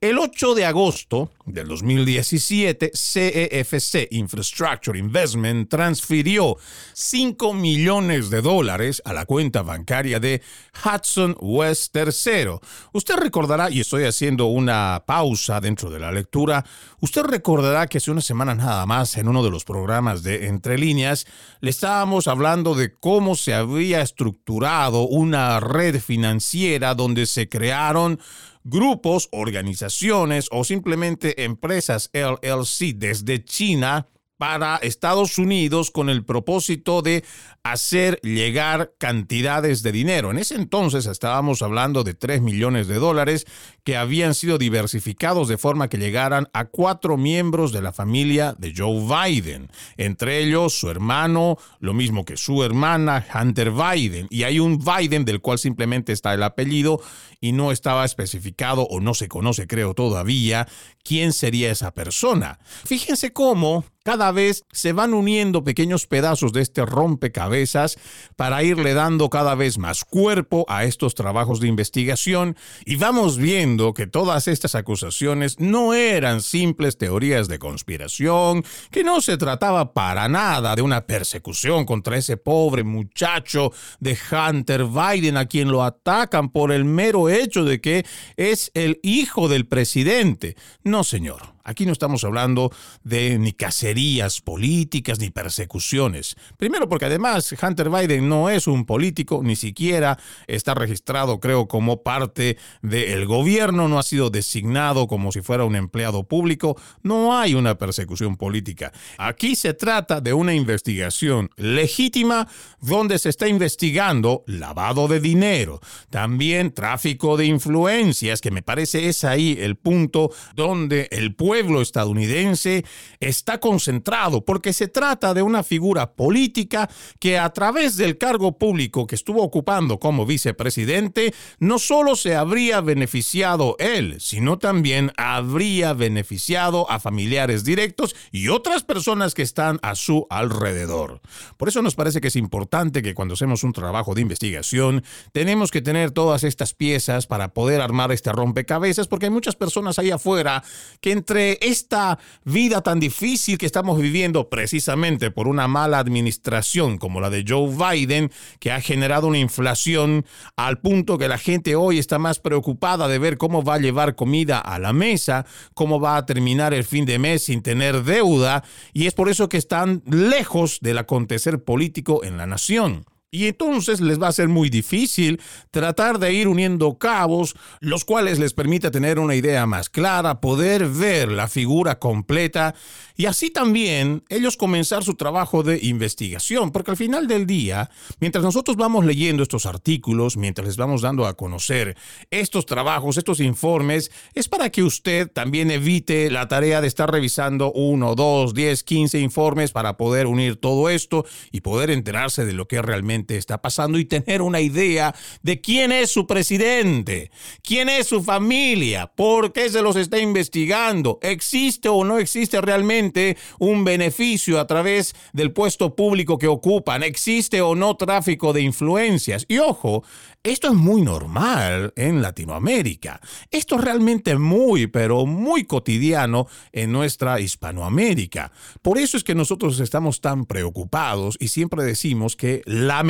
El 0.02 0.18
8 0.18 0.56
de 0.56 0.66
agosto 0.66 1.32
del 1.46 1.68
2017, 1.68 2.92
CEFC 2.94 4.08
Infrastructure 4.12 4.98
Investment 4.98 5.70
transfirió 5.70 6.58
5 6.94 7.54
millones 7.54 8.30
de 8.30 8.42
dólares 8.42 9.02
a 9.06 9.14
la 9.14 9.26
cuenta 9.26 9.62
bancaria 9.62 10.20
de 10.20 10.42
Hudson 10.84 11.36
West 11.40 11.96
III. 11.96 12.60
Usted 12.94 13.16
recordará, 13.16 13.70
y 13.70 13.82
estoy 13.82 14.06
haciendo 14.06 14.46
una 14.46 15.04
pausa 15.06 15.60
dentro 15.60 15.90
de 15.90 16.00
la 16.00 16.12
lectura, 16.12 16.66
usted 17.04 17.24
recordará 17.24 17.88
que 17.88 17.98
hace 17.98 18.12
una 18.12 18.22
semana 18.22 18.56
nada 18.56 18.86
más 18.86 19.18
en 19.18 19.28
uno 19.28 19.44
de 19.44 19.52
los 19.52 19.66
programas 19.66 20.24
de 20.24 20.48
Entre 20.48 20.78
Líneas, 20.78 21.28
le 21.60 21.70
estábamos 21.70 22.30
hablando 22.30 22.76
de 22.76 22.96
cómo 22.96 23.36
se 23.36 23.54
había 23.54 24.02
estructurado 24.02 25.02
una 25.02 25.60
red 25.60 26.00
financiera 26.00 26.96
donde 26.96 27.26
se 27.26 27.50
crearon 27.50 28.22
grupos, 28.64 29.28
organizaciones 29.34 30.48
o 30.50 30.64
simplemente 30.64 31.44
empresas 31.44 32.10
LLC 32.14 32.96
desde 32.96 33.44
China 33.44 34.08
para 34.44 34.76
Estados 34.76 35.38
Unidos 35.38 35.90
con 35.90 36.10
el 36.10 36.26
propósito 36.26 37.02
de 37.02 37.24
hacer 37.64 38.20
llegar 38.24 38.92
cantidades 38.98 39.84
de 39.84 39.94
dinero. 39.94 40.32
En 40.32 40.38
ese 40.38 40.56
entonces 40.56 41.06
estábamos 41.06 41.62
hablando 41.62 42.04
de 42.04 42.14
3 42.14 42.42
millones 42.42 42.90
de 42.90 42.96
dólares 42.96 43.46
que 43.86 43.96
habían 43.96 44.36
sido 44.36 44.58
diversificados 44.58 45.48
de 45.48 45.58
forma 45.58 45.88
que 45.88 45.98
llegaran 45.98 46.50
a 46.52 46.66
cuatro 46.66 47.16
miembros 47.16 47.72
de 47.72 47.82
la 47.82 47.94
familia 47.94 48.54
de 48.58 48.74
Joe 48.76 49.00
Biden, 49.00 49.70
entre 49.96 50.40
ellos 50.40 50.78
su 50.78 50.90
hermano, 50.90 51.58
lo 51.80 51.94
mismo 51.94 52.26
que 52.26 52.36
su 52.36 52.66
hermana 52.66 53.26
Hunter 53.34 53.72
Biden, 53.72 54.28
y 54.30 54.44
hay 54.44 54.60
un 54.60 54.78
Biden 54.78 55.24
del 55.24 55.40
cual 55.40 55.58
simplemente 55.58 56.12
está 56.12 56.34
el 56.34 56.44
apellido 56.44 57.02
y 57.40 57.54
no 57.54 57.72
estaba 57.72 58.04
especificado 58.04 58.84
o 58.84 59.00
no 59.00 59.14
se 59.14 59.30
conoce 59.30 59.68
creo 59.68 59.94
todavía 59.94 60.68
quién 61.02 61.32
sería 61.32 61.72
esa 61.72 61.94
persona. 61.94 62.60
Fíjense 62.86 63.32
cómo 63.32 63.86
cada 64.04 64.32
vez 64.32 64.66
se 64.72 64.94
van 64.94 65.14
uniendo 65.14 65.64
pequeños 65.64 66.08
pedazos 66.08 66.54
de 66.54 66.62
este 66.62 66.86
rompecabezas 66.86 67.98
para 68.36 68.64
irle 68.64 68.94
dando 68.94 69.30
cada 69.30 69.56
vez 69.56 69.78
más 69.78 70.04
cuerpo 70.04 70.66
a 70.68 70.84
estos 70.84 71.16
trabajos 71.16 71.60
de 71.60 71.68
investigación 71.68 72.58
y 72.86 72.98
vamos 72.98 73.38
viendo 73.38 73.94
que 73.94 74.08
todas 74.08 74.48
estas 74.48 74.76
acusaciones 74.76 75.60
no 75.60 75.94
eran 75.94 76.42
simples 76.42 76.98
teorías 76.98 77.48
de 77.48 77.60
conspiración, 77.60 78.64
que 78.92 79.04
no 79.04 79.22
se 79.22 79.38
trataba 79.38 79.94
para 79.94 80.28
nada 80.28 80.76
de 80.76 80.82
una 80.82 81.06
persecución 81.06 81.86
contra 81.86 82.18
ese 82.18 82.38
pobre 82.38 82.84
muchacho 82.84 83.72
de 84.00 84.18
Hunter 84.32 84.86
Biden 84.86 85.38
a 85.38 85.46
quien 85.46 85.72
lo 85.72 85.84
atacan 85.84 86.50
por 86.50 86.72
el 86.72 86.86
mero 86.86 87.30
hecho 87.30 87.64
de 87.64 87.80
que 87.80 88.06
es 88.36 88.72
el 88.74 89.00
hijo 89.02 89.48
del 89.48 89.66
presidente. 89.66 90.56
No, 90.84 91.04
señor. 91.04 91.53
Aquí 91.66 91.86
no 91.86 91.94
estamos 91.94 92.26
hablando 92.26 92.74
de 93.06 93.40
ni 93.40 93.54
cacerías 93.54 94.42
políticas 94.42 95.20
ni 95.20 95.30
persecuciones. 95.30 96.36
Primero 96.58 96.90
porque 96.90 97.06
además 97.06 97.56
Hunter 97.62 97.90
Biden 97.90 98.28
no 98.28 98.50
es 98.50 98.68
un 98.68 98.86
político, 98.86 99.40
ni 99.44 99.56
siquiera 99.56 100.20
está 100.48 100.74
registrado 100.74 101.40
creo 101.40 101.70
como 101.70 102.04
parte 102.04 102.58
del 102.82 103.26
gobierno, 103.26 103.88
no 103.88 103.98
ha 103.98 104.04
sido 104.04 104.30
designado 104.30 105.08
como 105.08 105.32
si 105.32 105.42
fuera 105.42 105.64
un 105.64 105.78
empleado 105.78 106.26
público, 106.26 106.78
no 107.02 107.38
hay 107.38 107.56
una 107.56 107.78
persecución 107.78 108.36
política. 108.36 108.92
Aquí 109.18 109.56
se 109.56 109.74
trata 109.74 110.20
de 110.20 110.34
una 110.34 110.54
investigación 110.54 111.50
legítima 111.56 112.46
donde 112.82 113.20
se 113.20 113.30
está 113.30 113.48
investigando 113.48 114.44
lavado 114.48 115.08
de 115.08 115.22
dinero, 115.22 115.80
también 116.10 116.74
tráfico 116.74 117.38
de 117.38 117.46
influencias, 117.46 118.42
que 118.42 118.52
me 118.52 118.64
parece 118.64 119.08
es 119.08 119.24
ahí 119.24 119.58
el 119.62 119.78
punto 119.78 120.30
donde 120.56 121.08
el 121.12 121.34
pueblo 121.34 121.53
pueblo 121.54 121.84
estadounidense 121.84 122.84
está 123.20 123.60
concentrado 123.60 124.44
porque 124.44 124.74
se 124.74 124.88
trata 124.88 125.36
de 125.36 125.44
una 125.44 125.62
figura 125.62 126.14
política 126.14 126.90
que 127.20 127.38
a 127.38 127.54
través 127.54 127.96
del 127.96 128.18
cargo 128.18 128.58
público 128.58 129.06
que 129.06 129.14
estuvo 129.14 129.44
ocupando 129.44 130.00
como 130.00 130.26
vicepresidente, 130.26 131.32
no 131.60 131.78
solo 131.78 132.16
se 132.16 132.36
habría 132.36 132.82
beneficiado 132.82 133.76
él, 133.78 134.16
sino 134.20 134.58
también 134.58 135.12
habría 135.16 135.94
beneficiado 135.94 136.90
a 136.90 137.00
familiares 137.00 137.64
directos 137.64 138.16
y 138.32 138.48
otras 138.48 138.82
personas 138.82 139.36
que 139.36 139.44
están 139.44 139.78
a 139.84 139.94
su 139.94 140.26
alrededor. 140.32 141.22
Por 141.58 141.68
eso 141.68 141.84
nos 141.84 141.94
parece 141.94 142.20
que 142.20 142.30
es 142.30 142.36
importante 142.36 143.04
que 143.04 143.14
cuando 143.14 143.36
hacemos 143.36 143.64
un 143.64 143.74
trabajo 143.74 144.16
de 144.16 144.22
investigación, 144.22 145.04
tenemos 145.34 145.70
que 145.70 145.84
tener 145.84 146.10
todas 146.10 146.44
estas 146.44 146.74
piezas 146.74 147.28
para 147.28 147.54
poder 147.54 147.80
armar 147.80 148.12
este 148.12 148.32
rompecabezas, 148.32 149.08
porque 149.08 149.28
hay 149.28 149.32
muchas 149.32 149.56
personas 149.56 150.00
ahí 150.00 150.10
afuera 150.10 150.64
que 151.00 151.12
entre 151.12 151.43
esta 151.62 152.20
vida 152.44 152.82
tan 152.82 153.00
difícil 153.00 153.58
que 153.58 153.66
estamos 153.66 154.00
viviendo 154.00 154.50
precisamente 154.50 155.32
por 155.32 155.48
una 155.48 155.68
mala 155.68 156.00
administración 156.00 156.98
como 156.98 157.22
la 157.22 157.30
de 157.30 157.46
Joe 157.48 157.70
Biden, 157.70 158.32
que 158.60 158.72
ha 158.72 158.82
generado 158.82 159.28
una 159.28 159.38
inflación 159.38 160.26
al 160.56 160.80
punto 160.80 161.18
que 161.18 161.28
la 161.28 161.38
gente 161.38 161.76
hoy 161.76 162.00
está 162.00 162.20
más 162.20 162.40
preocupada 162.40 163.08
de 163.08 163.20
ver 163.20 163.38
cómo 163.38 163.64
va 163.64 163.76
a 163.76 163.80
llevar 163.80 164.16
comida 164.16 164.60
a 164.60 164.80
la 164.80 164.94
mesa, 164.94 165.46
cómo 165.74 166.00
va 166.00 166.18
a 166.18 166.26
terminar 166.26 166.74
el 166.74 166.84
fin 166.84 167.06
de 167.06 167.20
mes 167.20 167.44
sin 167.44 167.62
tener 167.62 168.04
deuda, 168.04 168.64
y 168.94 169.08
es 169.08 169.14
por 169.14 169.30
eso 169.30 169.50
que 169.50 169.58
están 169.58 170.02
lejos 170.06 170.80
del 170.82 170.98
acontecer 170.98 171.64
político 171.64 172.24
en 172.24 172.38
la 172.38 172.48
nación. 172.48 173.06
Y 173.34 173.48
entonces 173.48 174.00
les 174.00 174.22
va 174.22 174.28
a 174.28 174.32
ser 174.32 174.48
muy 174.48 174.70
difícil 174.70 175.42
tratar 175.72 176.20
de 176.20 176.32
ir 176.34 176.48
uniendo 176.48 177.00
cabos, 177.00 177.56
los 177.80 178.06
cuales 178.06 178.38
les 178.38 178.54
permita 178.54 178.92
tener 178.92 179.18
una 179.18 179.34
idea 179.34 179.66
más 179.66 179.90
clara, 179.90 180.40
poder 180.40 180.88
ver 180.88 181.32
la 181.32 181.48
figura 181.48 181.98
completa 181.98 182.76
y 183.16 183.26
así 183.26 183.50
también 183.50 184.24
ellos 184.30 184.56
comenzar 184.56 185.04
su 185.04 185.16
trabajo 185.16 185.64
de 185.64 185.80
investigación, 185.82 186.72
porque 186.72 186.92
al 186.92 186.98
final 186.98 187.28
del 187.28 187.48
día, 187.48 187.90
mientras 188.20 188.44
nosotros 188.44 188.78
vamos 188.78 189.04
leyendo 189.04 189.42
estos 189.42 189.66
artículos, 189.66 190.38
mientras 190.38 190.68
les 190.68 190.78
vamos 190.78 191.02
dando 191.02 191.26
a 191.26 191.36
conocer 191.36 191.98
estos 192.30 192.68
trabajos, 192.68 193.18
estos 193.18 193.40
informes, 193.40 194.12
es 194.36 194.48
para 194.48 194.70
que 194.70 194.84
usted 194.84 195.32
también 195.32 195.72
evite 195.72 196.30
la 196.30 196.48
tarea 196.48 196.82
de 196.82 196.88
estar 196.88 197.12
revisando 197.12 197.72
uno, 197.72 198.14
dos, 198.14 198.54
diez, 198.54 198.84
quince 198.84 199.20
informes 199.20 199.72
para 199.72 199.98
poder 199.98 200.28
unir 200.28 200.56
todo 200.58 200.90
esto 200.90 201.26
y 201.52 201.62
poder 201.62 201.90
enterarse 201.90 202.46
de 202.46 202.54
lo 202.54 202.68
que 202.68 202.80
realmente 202.82 203.23
está 203.30 203.62
pasando 203.62 203.98
y 203.98 204.06
tener 204.06 204.42
una 204.42 204.62
idea 204.62 205.16
de 205.42 205.62
quién 205.62 205.92
es 205.92 206.12
su 206.12 206.28
presidente, 206.28 207.32
quién 207.62 207.90
es 207.90 208.08
su 208.08 208.24
familia, 208.24 209.08
por 209.08 209.54
qué 209.54 209.70
se 209.70 209.82
los 209.82 209.96
está 209.96 210.20
investigando, 210.20 211.20
existe 211.22 211.90
o 211.90 212.04
no 212.04 212.20
existe 212.20 212.62
realmente 212.62 213.38
un 213.60 213.84
beneficio 213.84 214.60
a 214.60 214.68
través 214.68 215.16
del 215.34 215.52
puesto 215.52 215.96
público 215.96 216.38
que 216.38 216.48
ocupan, 216.48 217.04
existe 217.04 217.62
o 217.62 217.76
no 217.76 217.96
tráfico 217.96 218.54
de 218.54 218.62
influencias. 218.62 219.46
Y 219.48 219.60
ojo, 219.60 220.04
esto 220.44 220.68
es 220.68 220.74
muy 220.74 221.02
normal 221.02 221.94
en 221.96 222.22
Latinoamérica. 222.22 223.22
Esto 223.50 223.76
es 223.76 223.82
realmente 223.82 224.38
muy, 224.38 224.88
pero 224.88 225.26
muy 225.26 225.64
cotidiano 225.64 226.48
en 226.74 226.92
nuestra 226.92 227.40
Hispanoamérica. 227.40 228.52
Por 228.82 228.98
eso 228.98 229.16
es 229.16 229.24
que 229.24 229.36
nosotros 229.36 229.80
estamos 229.80 230.20
tan 230.20 230.46
preocupados 230.46 231.38
y 231.40 231.48
siempre 231.48 231.84
decimos 231.84 232.36
que 232.36 232.62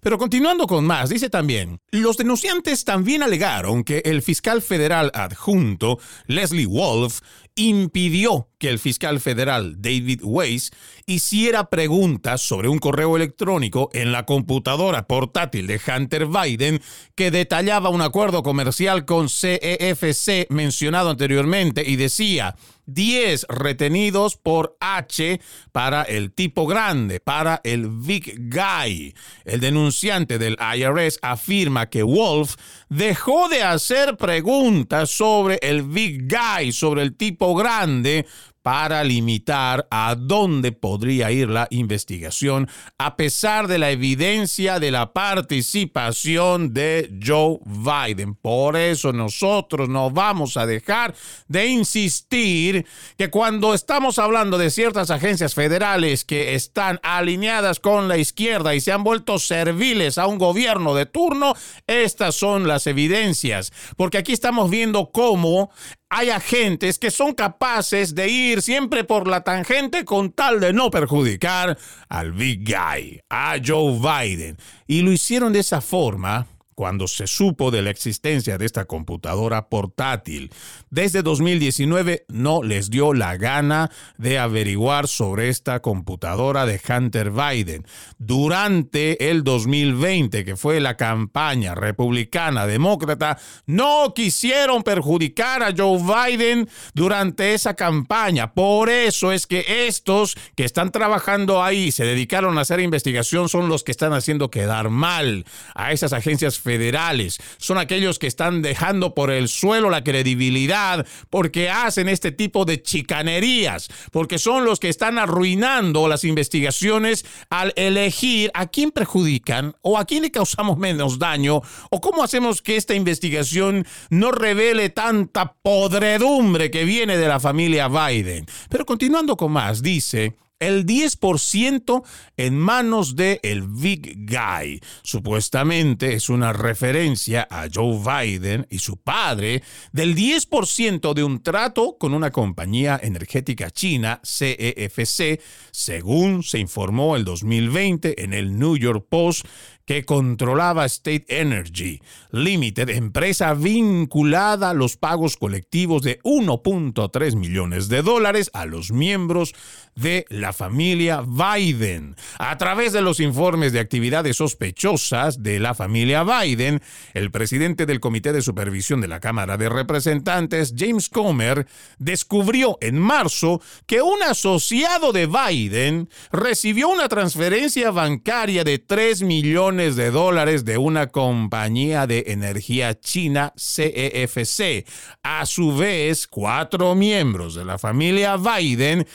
pero 0.00 0.18
continuando 0.18 0.66
con 0.66 0.84
más, 0.84 1.08
dice 1.10 1.30
también, 1.30 1.80
los 1.90 2.16
denunciantes 2.16 2.84
también 2.84 3.22
alegaron 3.22 3.84
que 3.84 4.02
el 4.04 4.22
fiscal 4.22 4.62
federal 4.62 5.10
adjunto, 5.14 5.98
Leslie 6.26 6.66
Wolf, 6.66 7.20
impidió 7.56 8.48
que 8.58 8.68
el 8.68 8.78
fiscal 8.78 9.20
federal 9.20 9.82
David 9.82 10.20
Weiss 10.22 10.70
hiciera 11.06 11.68
preguntas 11.68 12.40
sobre 12.40 12.68
un 12.68 12.78
correo 12.78 13.16
electrónico 13.16 13.90
en 13.92 14.12
la 14.12 14.24
computadora 14.24 15.06
portátil 15.06 15.66
de 15.66 15.80
Hunter 15.84 16.26
Biden 16.26 16.80
que 17.14 17.30
detallaba 17.30 17.90
un 17.90 18.02
acuerdo 18.02 18.42
comercial 18.42 19.04
con 19.04 19.28
CEFC 19.28 20.28
e 20.28 20.46
mencionado 20.50 21.10
anteriormente 21.10 21.82
y 21.86 21.96
decía 21.96 22.54
10 22.94 23.46
retenidos 23.48 24.36
por 24.36 24.76
H 24.80 25.40
para 25.72 26.02
el 26.02 26.32
tipo 26.32 26.66
grande, 26.66 27.20
para 27.20 27.60
el 27.64 27.88
Big 27.88 28.50
Guy. 28.50 29.14
El 29.44 29.60
denunciante 29.60 30.38
del 30.38 30.56
IRS 30.76 31.18
afirma 31.22 31.88
que 31.88 32.02
Wolf 32.02 32.56
dejó 32.88 33.48
de 33.48 33.62
hacer 33.62 34.16
preguntas 34.16 35.10
sobre 35.10 35.58
el 35.62 35.82
Big 35.82 36.28
Guy, 36.28 36.72
sobre 36.72 37.02
el 37.02 37.16
tipo 37.16 37.54
grande, 37.54 38.26
para 38.62 39.02
limitar 39.04 39.86
a 39.90 40.14
dónde 40.14 40.72
podría 40.72 41.30
ir 41.30 41.48
la 41.48 41.66
investigación, 41.70 42.68
a 42.98 43.16
pesar 43.16 43.68
de 43.68 43.78
la 43.78 43.90
evidencia 43.90 44.78
de 44.78 44.90
la 44.90 45.12
participación 45.12 46.74
de 46.74 47.10
Joe 47.24 47.58
Biden. 47.64 48.34
Por 48.34 48.76
eso 48.76 49.12
nosotros 49.12 49.88
no 49.88 50.10
vamos 50.10 50.56
a 50.56 50.66
dejar 50.66 51.14
de 51.48 51.66
insistir 51.66 52.86
que 53.16 53.30
cuando 53.30 53.72
estamos 53.72 54.18
hablando 54.18 54.58
de 54.58 54.70
ciertas 54.70 55.10
agencias 55.10 55.54
federales 55.54 56.24
que 56.24 56.54
están 56.54 57.00
alineadas 57.02 57.80
con 57.80 58.08
la 58.08 58.18
izquierda 58.18 58.74
y 58.74 58.80
se 58.80 58.92
han 58.92 59.04
vuelto 59.04 59.38
serviles 59.38 60.18
a 60.18 60.26
un 60.26 60.38
gobierno 60.38 60.94
de 60.94 61.06
turno, 61.06 61.54
estas 61.86 62.34
son 62.34 62.68
las 62.68 62.86
evidencias. 62.86 63.72
Porque 63.96 64.18
aquí 64.18 64.32
estamos 64.32 64.70
viendo 64.70 65.10
cómo 65.10 65.70
hay 66.10 66.30
agentes 66.30 66.98
que 66.98 67.12
son 67.12 67.34
capaces 67.34 68.16
de 68.16 68.28
ir 68.28 68.62
siempre 68.62 69.04
por 69.04 69.28
la 69.28 69.42
tangente 69.42 70.04
con 70.04 70.32
tal 70.32 70.58
de 70.58 70.72
no 70.72 70.90
perjudicar 70.90 71.78
al 72.08 72.32
Big 72.32 72.64
Guy, 72.64 73.20
a 73.30 73.54
Joe 73.64 73.98
Biden. 73.98 74.56
Y 74.88 75.02
lo 75.02 75.12
hicieron 75.12 75.52
de 75.52 75.60
esa 75.60 75.80
forma 75.80 76.48
cuando 76.80 77.08
se 77.08 77.26
supo 77.26 77.70
de 77.70 77.82
la 77.82 77.90
existencia 77.90 78.56
de 78.56 78.64
esta 78.64 78.86
computadora 78.86 79.68
portátil. 79.68 80.50
Desde 80.88 81.20
2019 81.20 82.24
no 82.28 82.62
les 82.62 82.88
dio 82.88 83.12
la 83.12 83.36
gana 83.36 83.90
de 84.16 84.38
averiguar 84.38 85.06
sobre 85.06 85.50
esta 85.50 85.80
computadora 85.82 86.64
de 86.64 86.80
Hunter 86.88 87.32
Biden. 87.32 87.86
Durante 88.16 89.28
el 89.28 89.44
2020, 89.44 90.42
que 90.42 90.56
fue 90.56 90.80
la 90.80 90.96
campaña 90.96 91.74
republicana 91.74 92.66
demócrata, 92.66 93.36
no 93.66 94.14
quisieron 94.14 94.82
perjudicar 94.82 95.62
a 95.62 95.74
Joe 95.76 95.98
Biden 95.98 96.66
durante 96.94 97.52
esa 97.52 97.74
campaña. 97.74 98.54
Por 98.54 98.88
eso 98.88 99.32
es 99.32 99.46
que 99.46 99.86
estos 99.86 100.34
que 100.56 100.64
están 100.64 100.92
trabajando 100.92 101.62
ahí, 101.62 101.92
se 101.92 102.06
dedicaron 102.06 102.56
a 102.56 102.62
hacer 102.62 102.80
investigación, 102.80 103.50
son 103.50 103.68
los 103.68 103.84
que 103.84 103.90
están 103.90 104.14
haciendo 104.14 104.50
quedar 104.50 104.88
mal 104.88 105.44
a 105.74 105.92
esas 105.92 106.14
agencias 106.14 106.58
federales 106.58 106.69
federales. 106.70 107.38
Son 107.58 107.78
aquellos 107.78 108.20
que 108.20 108.28
están 108.28 108.62
dejando 108.62 109.12
por 109.12 109.32
el 109.32 109.48
suelo 109.48 109.90
la 109.90 110.04
credibilidad 110.04 111.04
porque 111.28 111.68
hacen 111.68 112.08
este 112.08 112.30
tipo 112.30 112.64
de 112.64 112.80
chicanerías, 112.80 113.88
porque 114.12 114.38
son 114.38 114.64
los 114.64 114.78
que 114.78 114.88
están 114.88 115.18
arruinando 115.18 116.06
las 116.06 116.22
investigaciones 116.22 117.26
al 117.48 117.72
elegir 117.74 118.52
a 118.54 118.68
quién 118.68 118.92
perjudican 118.92 119.74
o 119.82 119.98
a 119.98 120.04
quién 120.04 120.22
le 120.22 120.30
causamos 120.30 120.78
menos 120.78 121.18
daño 121.18 121.60
o 121.90 122.00
cómo 122.00 122.22
hacemos 122.22 122.62
que 122.62 122.76
esta 122.76 122.94
investigación 122.94 123.84
no 124.08 124.30
revele 124.30 124.90
tanta 124.90 125.54
podredumbre 125.60 126.70
que 126.70 126.84
viene 126.84 127.16
de 127.16 127.26
la 127.26 127.40
familia 127.40 127.88
Biden. 127.88 128.46
Pero 128.68 128.86
continuando 128.86 129.36
con 129.36 129.50
más, 129.50 129.82
dice 129.82 130.36
el 130.60 130.86
10% 130.86 132.04
en 132.36 132.56
manos 132.56 133.16
de 133.16 133.40
el 133.42 133.62
Big 133.62 134.26
Guy. 134.26 134.80
Supuestamente 135.02 136.14
es 136.14 136.28
una 136.28 136.52
referencia 136.52 137.48
a 137.50 137.66
Joe 137.72 137.98
Biden 137.98 138.66
y 138.70 138.78
su 138.78 138.98
padre 138.98 139.62
del 139.92 140.14
10% 140.14 141.14
de 141.14 141.24
un 141.24 141.42
trato 141.42 141.96
con 141.98 142.14
una 142.14 142.30
compañía 142.30 143.00
energética 143.02 143.70
china, 143.70 144.20
CEFC, 144.24 145.20
e 145.20 145.40
según 145.72 146.42
se 146.42 146.58
informó 146.58 147.16
el 147.16 147.24
2020 147.24 148.22
en 148.22 148.34
el 148.34 148.58
New 148.58 148.76
York 148.76 149.06
Post, 149.08 149.46
que 149.90 150.04
controlaba 150.04 150.84
State 150.84 151.24
Energy 151.26 152.00
Limited, 152.30 152.90
empresa 152.90 153.54
vinculada 153.54 154.70
a 154.70 154.74
los 154.74 154.96
pagos 154.96 155.36
colectivos 155.36 156.02
de 156.02 156.20
1.3 156.20 157.34
millones 157.34 157.88
de 157.88 158.02
dólares 158.02 158.52
a 158.54 158.66
los 158.66 158.92
miembros 158.92 159.52
de 159.96 160.26
la 160.28 160.52
familia 160.52 161.22
Biden. 161.26 162.14
A 162.38 162.56
través 162.56 162.92
de 162.92 163.02
los 163.02 163.18
informes 163.18 163.72
de 163.72 163.80
actividades 163.80 164.36
sospechosas 164.36 165.42
de 165.42 165.58
la 165.58 165.74
familia 165.74 166.22
Biden, 166.22 166.80
el 167.12 167.32
presidente 167.32 167.84
del 167.84 167.98
Comité 167.98 168.32
de 168.32 168.42
Supervisión 168.42 169.00
de 169.00 169.08
la 169.08 169.18
Cámara 169.18 169.56
de 169.56 169.68
Representantes, 169.68 170.72
James 170.76 171.08
Comer, 171.08 171.66
descubrió 171.98 172.78
en 172.80 172.96
marzo 172.96 173.60
que 173.86 174.02
un 174.02 174.22
asociado 174.22 175.10
de 175.10 175.26
Biden 175.26 176.08
recibió 176.30 176.88
una 176.88 177.08
transferencia 177.08 177.90
bancaria 177.90 178.62
de 178.62 178.78
3 178.78 179.22
millones 179.22 179.79
de 179.80 180.10
dólares 180.10 180.66
de 180.66 180.76
una 180.76 181.06
compañía 181.06 182.06
de 182.06 182.24
energía 182.28 182.98
china 183.00 183.54
CEFC. 183.56 184.60
E 184.60 184.84
A 185.22 185.46
su 185.46 185.74
vez, 185.74 186.26
cuatro 186.26 186.94
miembros 186.94 187.54
de 187.54 187.64
la 187.64 187.78
familia 187.78 188.36
Biden, 188.36 189.06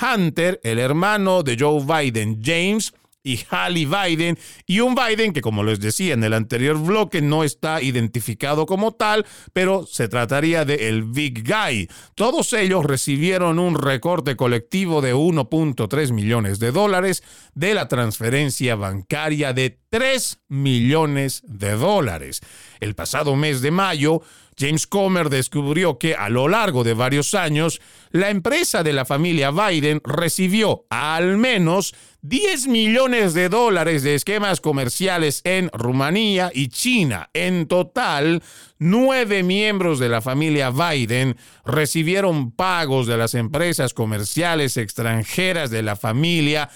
Hunter, 0.00 0.60
el 0.62 0.78
hermano 0.78 1.42
de 1.42 1.56
Joe 1.58 1.82
Biden, 1.84 2.40
James, 2.42 2.94
y 3.24 3.40
Hallie 3.50 3.86
Biden, 3.86 4.38
y 4.66 4.80
un 4.80 4.94
Biden 4.94 5.32
que, 5.32 5.40
como 5.40 5.64
les 5.64 5.80
decía 5.80 6.12
en 6.12 6.22
el 6.22 6.34
anterior 6.34 6.78
bloque, 6.78 7.22
no 7.22 7.42
está 7.42 7.80
identificado 7.80 8.66
como 8.66 8.92
tal, 8.92 9.26
pero 9.54 9.86
se 9.86 10.08
trataría 10.08 10.64
de 10.66 10.88
el 10.88 11.04
Big 11.04 11.42
Guy. 11.42 11.88
Todos 12.14 12.52
ellos 12.52 12.84
recibieron 12.84 13.58
un 13.58 13.76
recorte 13.76 14.36
colectivo 14.36 15.00
de 15.00 15.14
1.3 15.14 16.12
millones 16.12 16.58
de 16.58 16.70
dólares 16.70 17.22
de 17.54 17.72
la 17.72 17.88
transferencia 17.88 18.76
bancaria 18.76 19.54
de 19.54 19.78
3 19.88 20.40
millones 20.48 21.42
de 21.46 21.72
dólares. 21.72 22.42
El 22.80 22.94
pasado 22.94 23.36
mes 23.36 23.62
de 23.62 23.70
mayo, 23.70 24.20
James 24.58 24.86
Comer 24.86 25.30
descubrió 25.30 25.98
que 25.98 26.14
a 26.14 26.28
lo 26.28 26.48
largo 26.48 26.84
de 26.84 26.94
varios 26.94 27.34
años, 27.34 27.80
la 28.14 28.30
empresa 28.30 28.84
de 28.84 28.92
la 28.92 29.04
familia 29.04 29.50
Biden 29.50 30.00
recibió 30.04 30.86
al 30.88 31.36
menos 31.36 31.96
10 32.22 32.68
millones 32.68 33.34
de 33.34 33.48
dólares 33.48 34.04
de 34.04 34.14
esquemas 34.14 34.60
comerciales 34.60 35.40
en 35.42 35.68
Rumanía 35.72 36.52
y 36.54 36.68
China. 36.68 37.28
En 37.34 37.66
total, 37.66 38.40
nueve 38.78 39.42
miembros 39.42 39.98
de 39.98 40.08
la 40.08 40.22
familia 40.22 40.70
Biden 40.70 41.36
recibieron 41.66 42.52
pagos 42.52 43.08
de 43.08 43.16
las 43.16 43.34
empresas 43.34 43.94
comerciales 43.94 44.76
extranjeras 44.76 45.70
de 45.70 45.82
la 45.82 45.96
familia 45.96 46.70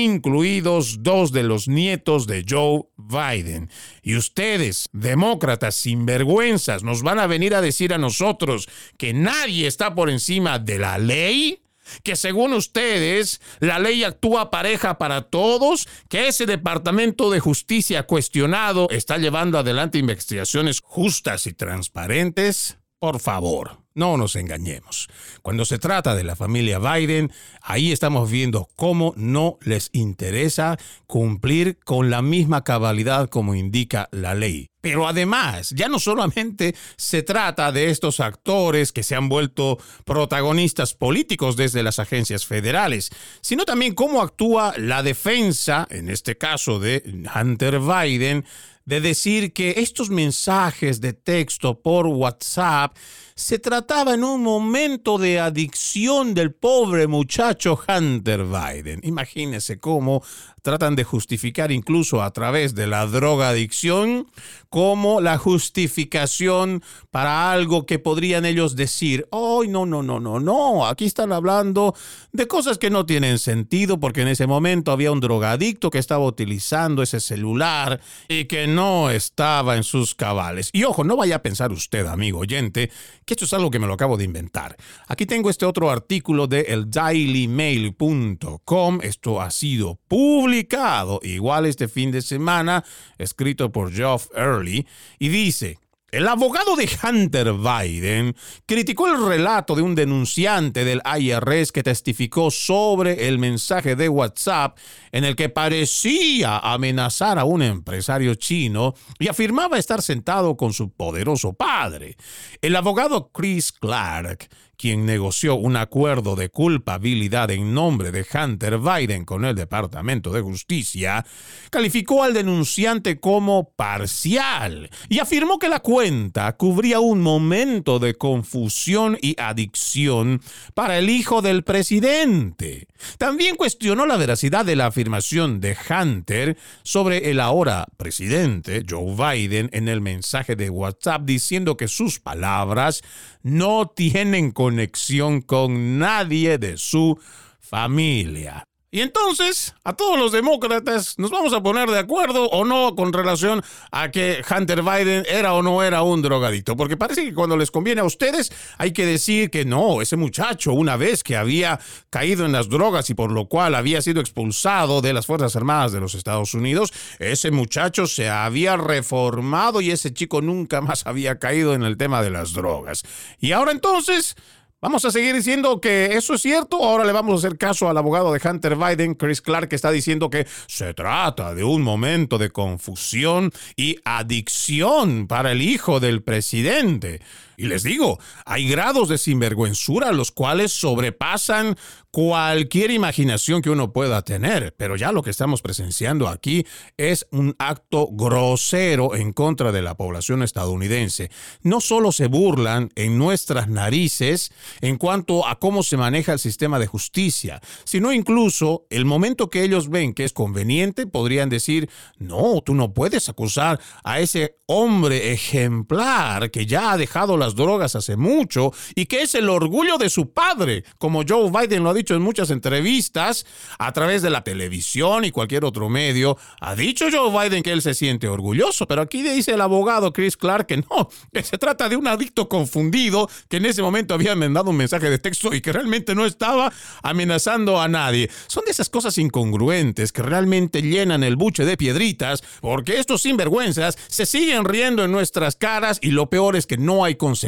incluidos 0.00 1.02
dos 1.02 1.32
de 1.32 1.42
los 1.42 1.68
nietos 1.68 2.26
de 2.26 2.44
Joe 2.48 2.84
Biden. 2.96 3.70
Y 4.02 4.16
ustedes, 4.16 4.88
demócratas 4.92 5.74
sinvergüenzas, 5.74 6.82
nos 6.82 7.02
van 7.02 7.18
a 7.18 7.26
venir 7.26 7.54
a 7.54 7.60
decir 7.60 7.92
a 7.92 7.98
nosotros 7.98 8.68
que 8.96 9.12
nadie 9.12 9.66
está 9.66 9.94
por 9.94 10.10
encima 10.10 10.58
de 10.58 10.78
la 10.78 10.98
ley 10.98 11.62
que 12.02 12.16
según 12.16 12.52
ustedes 12.52 13.40
la 13.60 13.78
ley 13.78 14.04
actúa 14.04 14.50
pareja 14.50 14.98
para 14.98 15.22
todos, 15.22 15.88
que 16.08 16.28
ese 16.28 16.46
Departamento 16.46 17.30
de 17.30 17.40
Justicia 17.40 18.04
cuestionado 18.04 18.88
está 18.90 19.18
llevando 19.18 19.58
adelante 19.58 19.98
investigaciones 19.98 20.80
justas 20.80 21.46
y 21.46 21.52
transparentes. 21.52 22.78
Por 22.98 23.18
favor, 23.18 23.81
no 23.94 24.16
nos 24.16 24.36
engañemos. 24.36 25.08
Cuando 25.42 25.64
se 25.64 25.78
trata 25.78 26.14
de 26.14 26.24
la 26.24 26.36
familia 26.36 26.78
Biden, 26.78 27.32
ahí 27.62 27.92
estamos 27.92 28.30
viendo 28.30 28.68
cómo 28.76 29.14
no 29.16 29.58
les 29.62 29.90
interesa 29.92 30.78
cumplir 31.06 31.78
con 31.84 32.10
la 32.10 32.22
misma 32.22 32.64
cabalidad 32.64 33.28
como 33.28 33.54
indica 33.54 34.08
la 34.12 34.34
ley. 34.34 34.68
Pero 34.82 35.06
además, 35.06 35.70
ya 35.76 35.88
no 35.88 36.00
solamente 36.00 36.74
se 36.96 37.22
trata 37.22 37.70
de 37.70 37.90
estos 37.90 38.18
actores 38.18 38.90
que 38.90 39.04
se 39.04 39.14
han 39.14 39.28
vuelto 39.28 39.78
protagonistas 40.04 40.94
políticos 40.94 41.56
desde 41.56 41.84
las 41.84 42.00
agencias 42.00 42.46
federales, 42.46 43.10
sino 43.42 43.64
también 43.64 43.94
cómo 43.94 44.20
actúa 44.20 44.74
la 44.76 45.04
defensa, 45.04 45.86
en 45.88 46.08
este 46.08 46.36
caso 46.36 46.80
de 46.80 47.04
Hunter 47.32 47.78
Biden, 47.78 48.44
de 48.84 49.00
decir 49.00 49.52
que 49.52 49.74
estos 49.76 50.10
mensajes 50.10 51.00
de 51.00 51.12
texto 51.12 51.80
por 51.80 52.08
WhatsApp 52.08 52.96
se 53.42 53.58
trataba 53.58 54.14
en 54.14 54.22
un 54.22 54.40
momento 54.40 55.18
de 55.18 55.40
adicción 55.40 56.32
del 56.32 56.54
pobre 56.54 57.08
muchacho 57.08 57.76
Hunter 57.88 58.44
Biden. 58.44 59.00
Imagínense 59.02 59.80
cómo 59.80 60.22
tratan 60.62 60.94
de 60.94 61.02
justificar 61.02 61.72
incluso 61.72 62.22
a 62.22 62.32
través 62.32 62.74
de 62.74 62.86
la 62.86 63.04
drogadicción 63.06 64.28
como 64.68 65.20
la 65.20 65.36
justificación 65.36 66.82
para 67.10 67.52
algo 67.52 67.84
que 67.84 67.98
podrían 67.98 68.46
ellos 68.46 68.76
decir, 68.76 69.26
oh, 69.30 69.64
no, 69.64 69.84
no, 69.84 70.02
no, 70.02 70.20
no, 70.20 70.40
no, 70.40 70.86
aquí 70.86 71.04
están 71.04 71.32
hablando 71.32 71.94
de 72.32 72.46
cosas 72.46 72.78
que 72.78 72.90
no 72.90 73.04
tienen 73.04 73.38
sentido 73.38 73.98
porque 74.00 74.22
en 74.22 74.28
ese 74.28 74.46
momento 74.46 74.92
había 74.92 75.12
un 75.12 75.20
drogadicto 75.20 75.90
que 75.90 75.98
estaba 75.98 76.24
utilizando 76.24 77.02
ese 77.02 77.20
celular 77.20 78.00
y 78.28 78.44
que 78.44 78.66
no 78.66 79.10
estaba 79.10 79.76
en 79.76 79.82
sus 79.82 80.14
cabales. 80.14 80.70
Y 80.72 80.84
ojo, 80.84 81.02
no 81.04 81.16
vaya 81.16 81.36
a 81.36 81.42
pensar 81.42 81.72
usted, 81.72 82.06
amigo 82.06 82.38
oyente, 82.38 82.90
que 83.26 83.31
esto 83.32 83.44
es 83.44 83.52
algo 83.52 83.70
que 83.70 83.78
me 83.78 83.86
lo 83.86 83.92
acabo 83.94 84.16
de 84.16 84.24
inventar. 84.24 84.76
Aquí 85.08 85.26
tengo 85.26 85.50
este 85.50 85.66
otro 85.66 85.90
artículo 85.90 86.46
de 86.46 86.60
eldailymail.com. 86.62 89.00
Esto 89.02 89.40
ha 89.40 89.50
sido 89.50 89.98
publicado 90.08 91.20
igual 91.22 91.66
este 91.66 91.88
fin 91.88 92.12
de 92.12 92.22
semana, 92.22 92.84
escrito 93.18 93.72
por 93.72 93.92
Geoff 93.92 94.28
Early, 94.34 94.86
y 95.18 95.28
dice, 95.28 95.78
el 96.12 96.28
abogado 96.28 96.76
de 96.76 96.88
Hunter 97.02 97.54
Biden 97.54 98.36
criticó 98.66 99.08
el 99.08 99.26
relato 99.26 99.74
de 99.74 99.80
un 99.80 99.94
denunciante 99.94 100.84
del 100.84 101.00
IRS 101.18 101.72
que 101.72 101.82
testificó 101.82 102.50
sobre 102.50 103.28
el 103.28 103.38
mensaje 103.38 103.96
de 103.96 104.10
WhatsApp 104.10 104.76
en 105.10 105.24
el 105.24 105.36
que 105.36 105.48
parecía 105.48 106.58
amenazar 106.58 107.38
a 107.38 107.44
un 107.44 107.62
empresario 107.62 108.34
chino 108.34 108.92
y 109.18 109.28
afirmaba 109.28 109.78
estar 109.78 110.02
sentado 110.02 110.58
con 110.58 110.74
su 110.74 110.90
poderoso 110.90 111.54
padre. 111.54 112.18
El 112.60 112.76
abogado 112.76 113.30
Chris 113.32 113.72
Clark 113.72 114.50
quien 114.82 115.06
negoció 115.06 115.54
un 115.54 115.76
acuerdo 115.76 116.34
de 116.34 116.48
culpabilidad 116.48 117.52
en 117.52 117.72
nombre 117.72 118.10
de 118.10 118.26
Hunter 118.34 118.80
Biden 118.80 119.24
con 119.24 119.44
el 119.44 119.54
Departamento 119.54 120.32
de 120.32 120.40
Justicia, 120.40 121.24
calificó 121.70 122.24
al 122.24 122.34
denunciante 122.34 123.20
como 123.20 123.70
parcial 123.76 124.90
y 125.08 125.20
afirmó 125.20 125.60
que 125.60 125.68
la 125.68 125.78
cuenta 125.78 126.56
cubría 126.56 126.98
un 126.98 127.20
momento 127.20 128.00
de 128.00 128.16
confusión 128.16 129.16
y 129.22 129.40
adicción 129.40 130.42
para 130.74 130.98
el 130.98 131.10
hijo 131.10 131.42
del 131.42 131.62
presidente. 131.62 132.88
También 133.18 133.54
cuestionó 133.54 134.04
la 134.04 134.16
veracidad 134.16 134.64
de 134.64 134.74
la 134.74 134.86
afirmación 134.86 135.60
de 135.60 135.76
Hunter 135.88 136.56
sobre 136.82 137.30
el 137.30 137.38
ahora 137.38 137.86
presidente 137.96 138.84
Joe 138.88 139.14
Biden 139.14 139.70
en 139.72 139.86
el 139.86 140.00
mensaje 140.00 140.56
de 140.56 140.70
WhatsApp 140.70 141.22
diciendo 141.22 141.76
que 141.76 141.86
sus 141.86 142.18
palabras 142.18 143.02
no 143.42 143.88
tienen 143.88 144.52
conexión 144.52 145.40
con 145.40 145.98
nadie 145.98 146.58
de 146.58 146.76
su 146.76 147.18
familia. 147.60 148.64
Y 148.94 149.00
entonces, 149.00 149.74
a 149.84 149.94
todos 149.94 150.18
los 150.18 150.32
demócratas 150.32 151.18
nos 151.18 151.30
vamos 151.30 151.54
a 151.54 151.62
poner 151.62 151.88
de 151.88 151.98
acuerdo 151.98 152.50
o 152.50 152.66
no 152.66 152.94
con 152.94 153.14
relación 153.14 153.62
a 153.90 154.10
que 154.10 154.42
Hunter 154.46 154.82
Biden 154.82 155.24
era 155.30 155.54
o 155.54 155.62
no 155.62 155.82
era 155.82 156.02
un 156.02 156.20
drogadito. 156.20 156.76
Porque 156.76 156.98
parece 156.98 157.24
que 157.24 157.32
cuando 157.32 157.56
les 157.56 157.70
conviene 157.70 158.02
a 158.02 158.04
ustedes 158.04 158.52
hay 158.76 158.92
que 158.92 159.06
decir 159.06 159.48
que 159.48 159.64
no, 159.64 160.02
ese 160.02 160.16
muchacho 160.16 160.74
una 160.74 160.98
vez 160.98 161.24
que 161.24 161.38
había 161.38 161.80
caído 162.10 162.44
en 162.44 162.52
las 162.52 162.68
drogas 162.68 163.08
y 163.08 163.14
por 163.14 163.32
lo 163.32 163.46
cual 163.46 163.76
había 163.76 164.02
sido 164.02 164.20
expulsado 164.20 165.00
de 165.00 165.14
las 165.14 165.24
Fuerzas 165.24 165.56
Armadas 165.56 165.92
de 165.92 166.00
los 166.00 166.14
Estados 166.14 166.52
Unidos, 166.52 166.92
ese 167.18 167.50
muchacho 167.50 168.06
se 168.06 168.28
había 168.28 168.76
reformado 168.76 169.80
y 169.80 169.90
ese 169.90 170.12
chico 170.12 170.42
nunca 170.42 170.82
más 170.82 171.06
había 171.06 171.38
caído 171.38 171.72
en 171.72 171.82
el 171.82 171.96
tema 171.96 172.22
de 172.22 172.28
las 172.28 172.52
drogas. 172.52 173.04
Y 173.40 173.52
ahora 173.52 173.72
entonces... 173.72 174.36
Vamos 174.82 175.04
a 175.04 175.12
seguir 175.12 175.32
diciendo 175.36 175.80
que 175.80 176.06
eso 176.16 176.34
es 176.34 176.42
cierto. 176.42 176.82
Ahora 176.82 177.04
le 177.04 177.12
vamos 177.12 177.32
a 177.34 177.46
hacer 177.46 177.56
caso 177.56 177.88
al 177.88 177.96
abogado 177.96 178.32
de 178.32 178.40
Hunter 178.44 178.74
Biden, 178.74 179.14
Chris 179.14 179.40
Clark, 179.40 179.68
que 179.68 179.76
está 179.76 179.92
diciendo 179.92 180.28
que 180.28 180.44
se 180.66 180.92
trata 180.92 181.54
de 181.54 181.62
un 181.62 181.82
momento 181.82 182.36
de 182.36 182.50
confusión 182.50 183.52
y 183.76 183.98
adicción 184.04 185.28
para 185.28 185.52
el 185.52 185.62
hijo 185.62 186.00
del 186.00 186.24
presidente. 186.24 187.20
Y 187.62 187.66
les 187.66 187.84
digo, 187.84 188.18
hay 188.44 188.66
grados 188.66 189.08
de 189.08 189.18
sinvergüenzura 189.18 190.10
los 190.10 190.32
cuales 190.32 190.72
sobrepasan 190.72 191.76
cualquier 192.10 192.90
imaginación 192.90 193.62
que 193.62 193.70
uno 193.70 193.92
pueda 193.92 194.22
tener, 194.22 194.74
pero 194.76 194.96
ya 194.96 195.12
lo 195.12 195.22
que 195.22 195.30
estamos 195.30 195.62
presenciando 195.62 196.26
aquí 196.28 196.66
es 196.96 197.26
un 197.30 197.54
acto 197.60 198.08
grosero 198.10 199.14
en 199.14 199.32
contra 199.32 199.70
de 199.70 199.80
la 199.80 199.96
población 199.96 200.42
estadounidense. 200.42 201.30
No 201.62 201.80
solo 201.80 202.10
se 202.10 202.26
burlan 202.26 202.90
en 202.96 203.16
nuestras 203.16 203.68
narices 203.68 204.52
en 204.80 204.98
cuanto 204.98 205.46
a 205.46 205.60
cómo 205.60 205.84
se 205.84 205.96
maneja 205.96 206.32
el 206.32 206.40
sistema 206.40 206.80
de 206.80 206.88
justicia, 206.88 207.62
sino 207.84 208.12
incluso 208.12 208.86
el 208.90 209.04
momento 209.04 209.48
que 209.48 209.62
ellos 209.62 209.88
ven 209.88 210.14
que 210.14 210.24
es 210.24 210.32
conveniente, 210.32 211.06
podrían 211.06 211.48
decir, 211.48 211.88
no, 212.18 212.60
tú 212.60 212.74
no 212.74 212.92
puedes 212.92 213.28
acusar 213.28 213.80
a 214.02 214.18
ese 214.18 214.58
hombre 214.66 215.32
ejemplar 215.32 216.50
que 216.50 216.66
ya 216.66 216.92
ha 216.92 216.98
dejado 216.98 217.38
las 217.38 217.51
drogas 217.54 217.96
hace 217.96 218.16
mucho 218.16 218.72
y 218.94 219.06
que 219.06 219.22
es 219.22 219.34
el 219.34 219.48
orgullo 219.48 219.98
de 219.98 220.10
su 220.10 220.30
padre, 220.30 220.84
como 220.98 221.22
Joe 221.26 221.50
Biden 221.50 221.82
lo 221.82 221.90
ha 221.90 221.94
dicho 221.94 222.14
en 222.14 222.22
muchas 222.22 222.50
entrevistas 222.50 223.46
a 223.78 223.92
través 223.92 224.22
de 224.22 224.30
la 224.30 224.44
televisión 224.44 225.24
y 225.24 225.30
cualquier 225.30 225.64
otro 225.64 225.88
medio. 225.88 226.36
Ha 226.60 226.74
dicho 226.74 227.06
Joe 227.10 227.30
Biden 227.30 227.62
que 227.62 227.72
él 227.72 227.82
se 227.82 227.94
siente 227.94 228.28
orgulloso, 228.28 228.86
pero 228.86 229.02
aquí 229.02 229.22
dice 229.22 229.52
el 229.52 229.60
abogado 229.60 230.12
Chris 230.12 230.36
Clark 230.36 230.66
que 230.66 230.78
no, 230.78 231.08
que 231.32 231.42
se 231.42 231.58
trata 231.58 231.88
de 231.88 231.96
un 231.96 232.06
adicto 232.06 232.48
confundido 232.48 233.28
que 233.48 233.58
en 233.58 233.66
ese 233.66 233.82
momento 233.82 234.14
había 234.14 234.34
mandado 234.34 234.70
un 234.70 234.76
mensaje 234.76 235.10
de 235.10 235.18
texto 235.18 235.54
y 235.54 235.60
que 235.60 235.72
realmente 235.72 236.14
no 236.14 236.26
estaba 236.26 236.72
amenazando 237.02 237.80
a 237.80 237.88
nadie. 237.88 238.30
Son 238.46 238.64
de 238.64 238.70
esas 238.70 238.88
cosas 238.88 239.18
incongruentes 239.18 240.12
que 240.12 240.22
realmente 240.22 240.82
llenan 240.82 241.24
el 241.24 241.36
buche 241.36 241.64
de 241.64 241.76
piedritas 241.76 242.42
porque 242.60 242.98
estos 242.98 243.22
sinvergüenzas 243.22 243.98
se 244.08 244.26
siguen 244.26 244.64
riendo 244.64 245.04
en 245.04 245.12
nuestras 245.12 245.56
caras 245.56 245.98
y 246.00 246.10
lo 246.10 246.28
peor 246.28 246.56
es 246.56 246.66
que 246.66 246.76
no 246.76 247.04
hay 247.04 247.16
consecuencias 247.16 247.41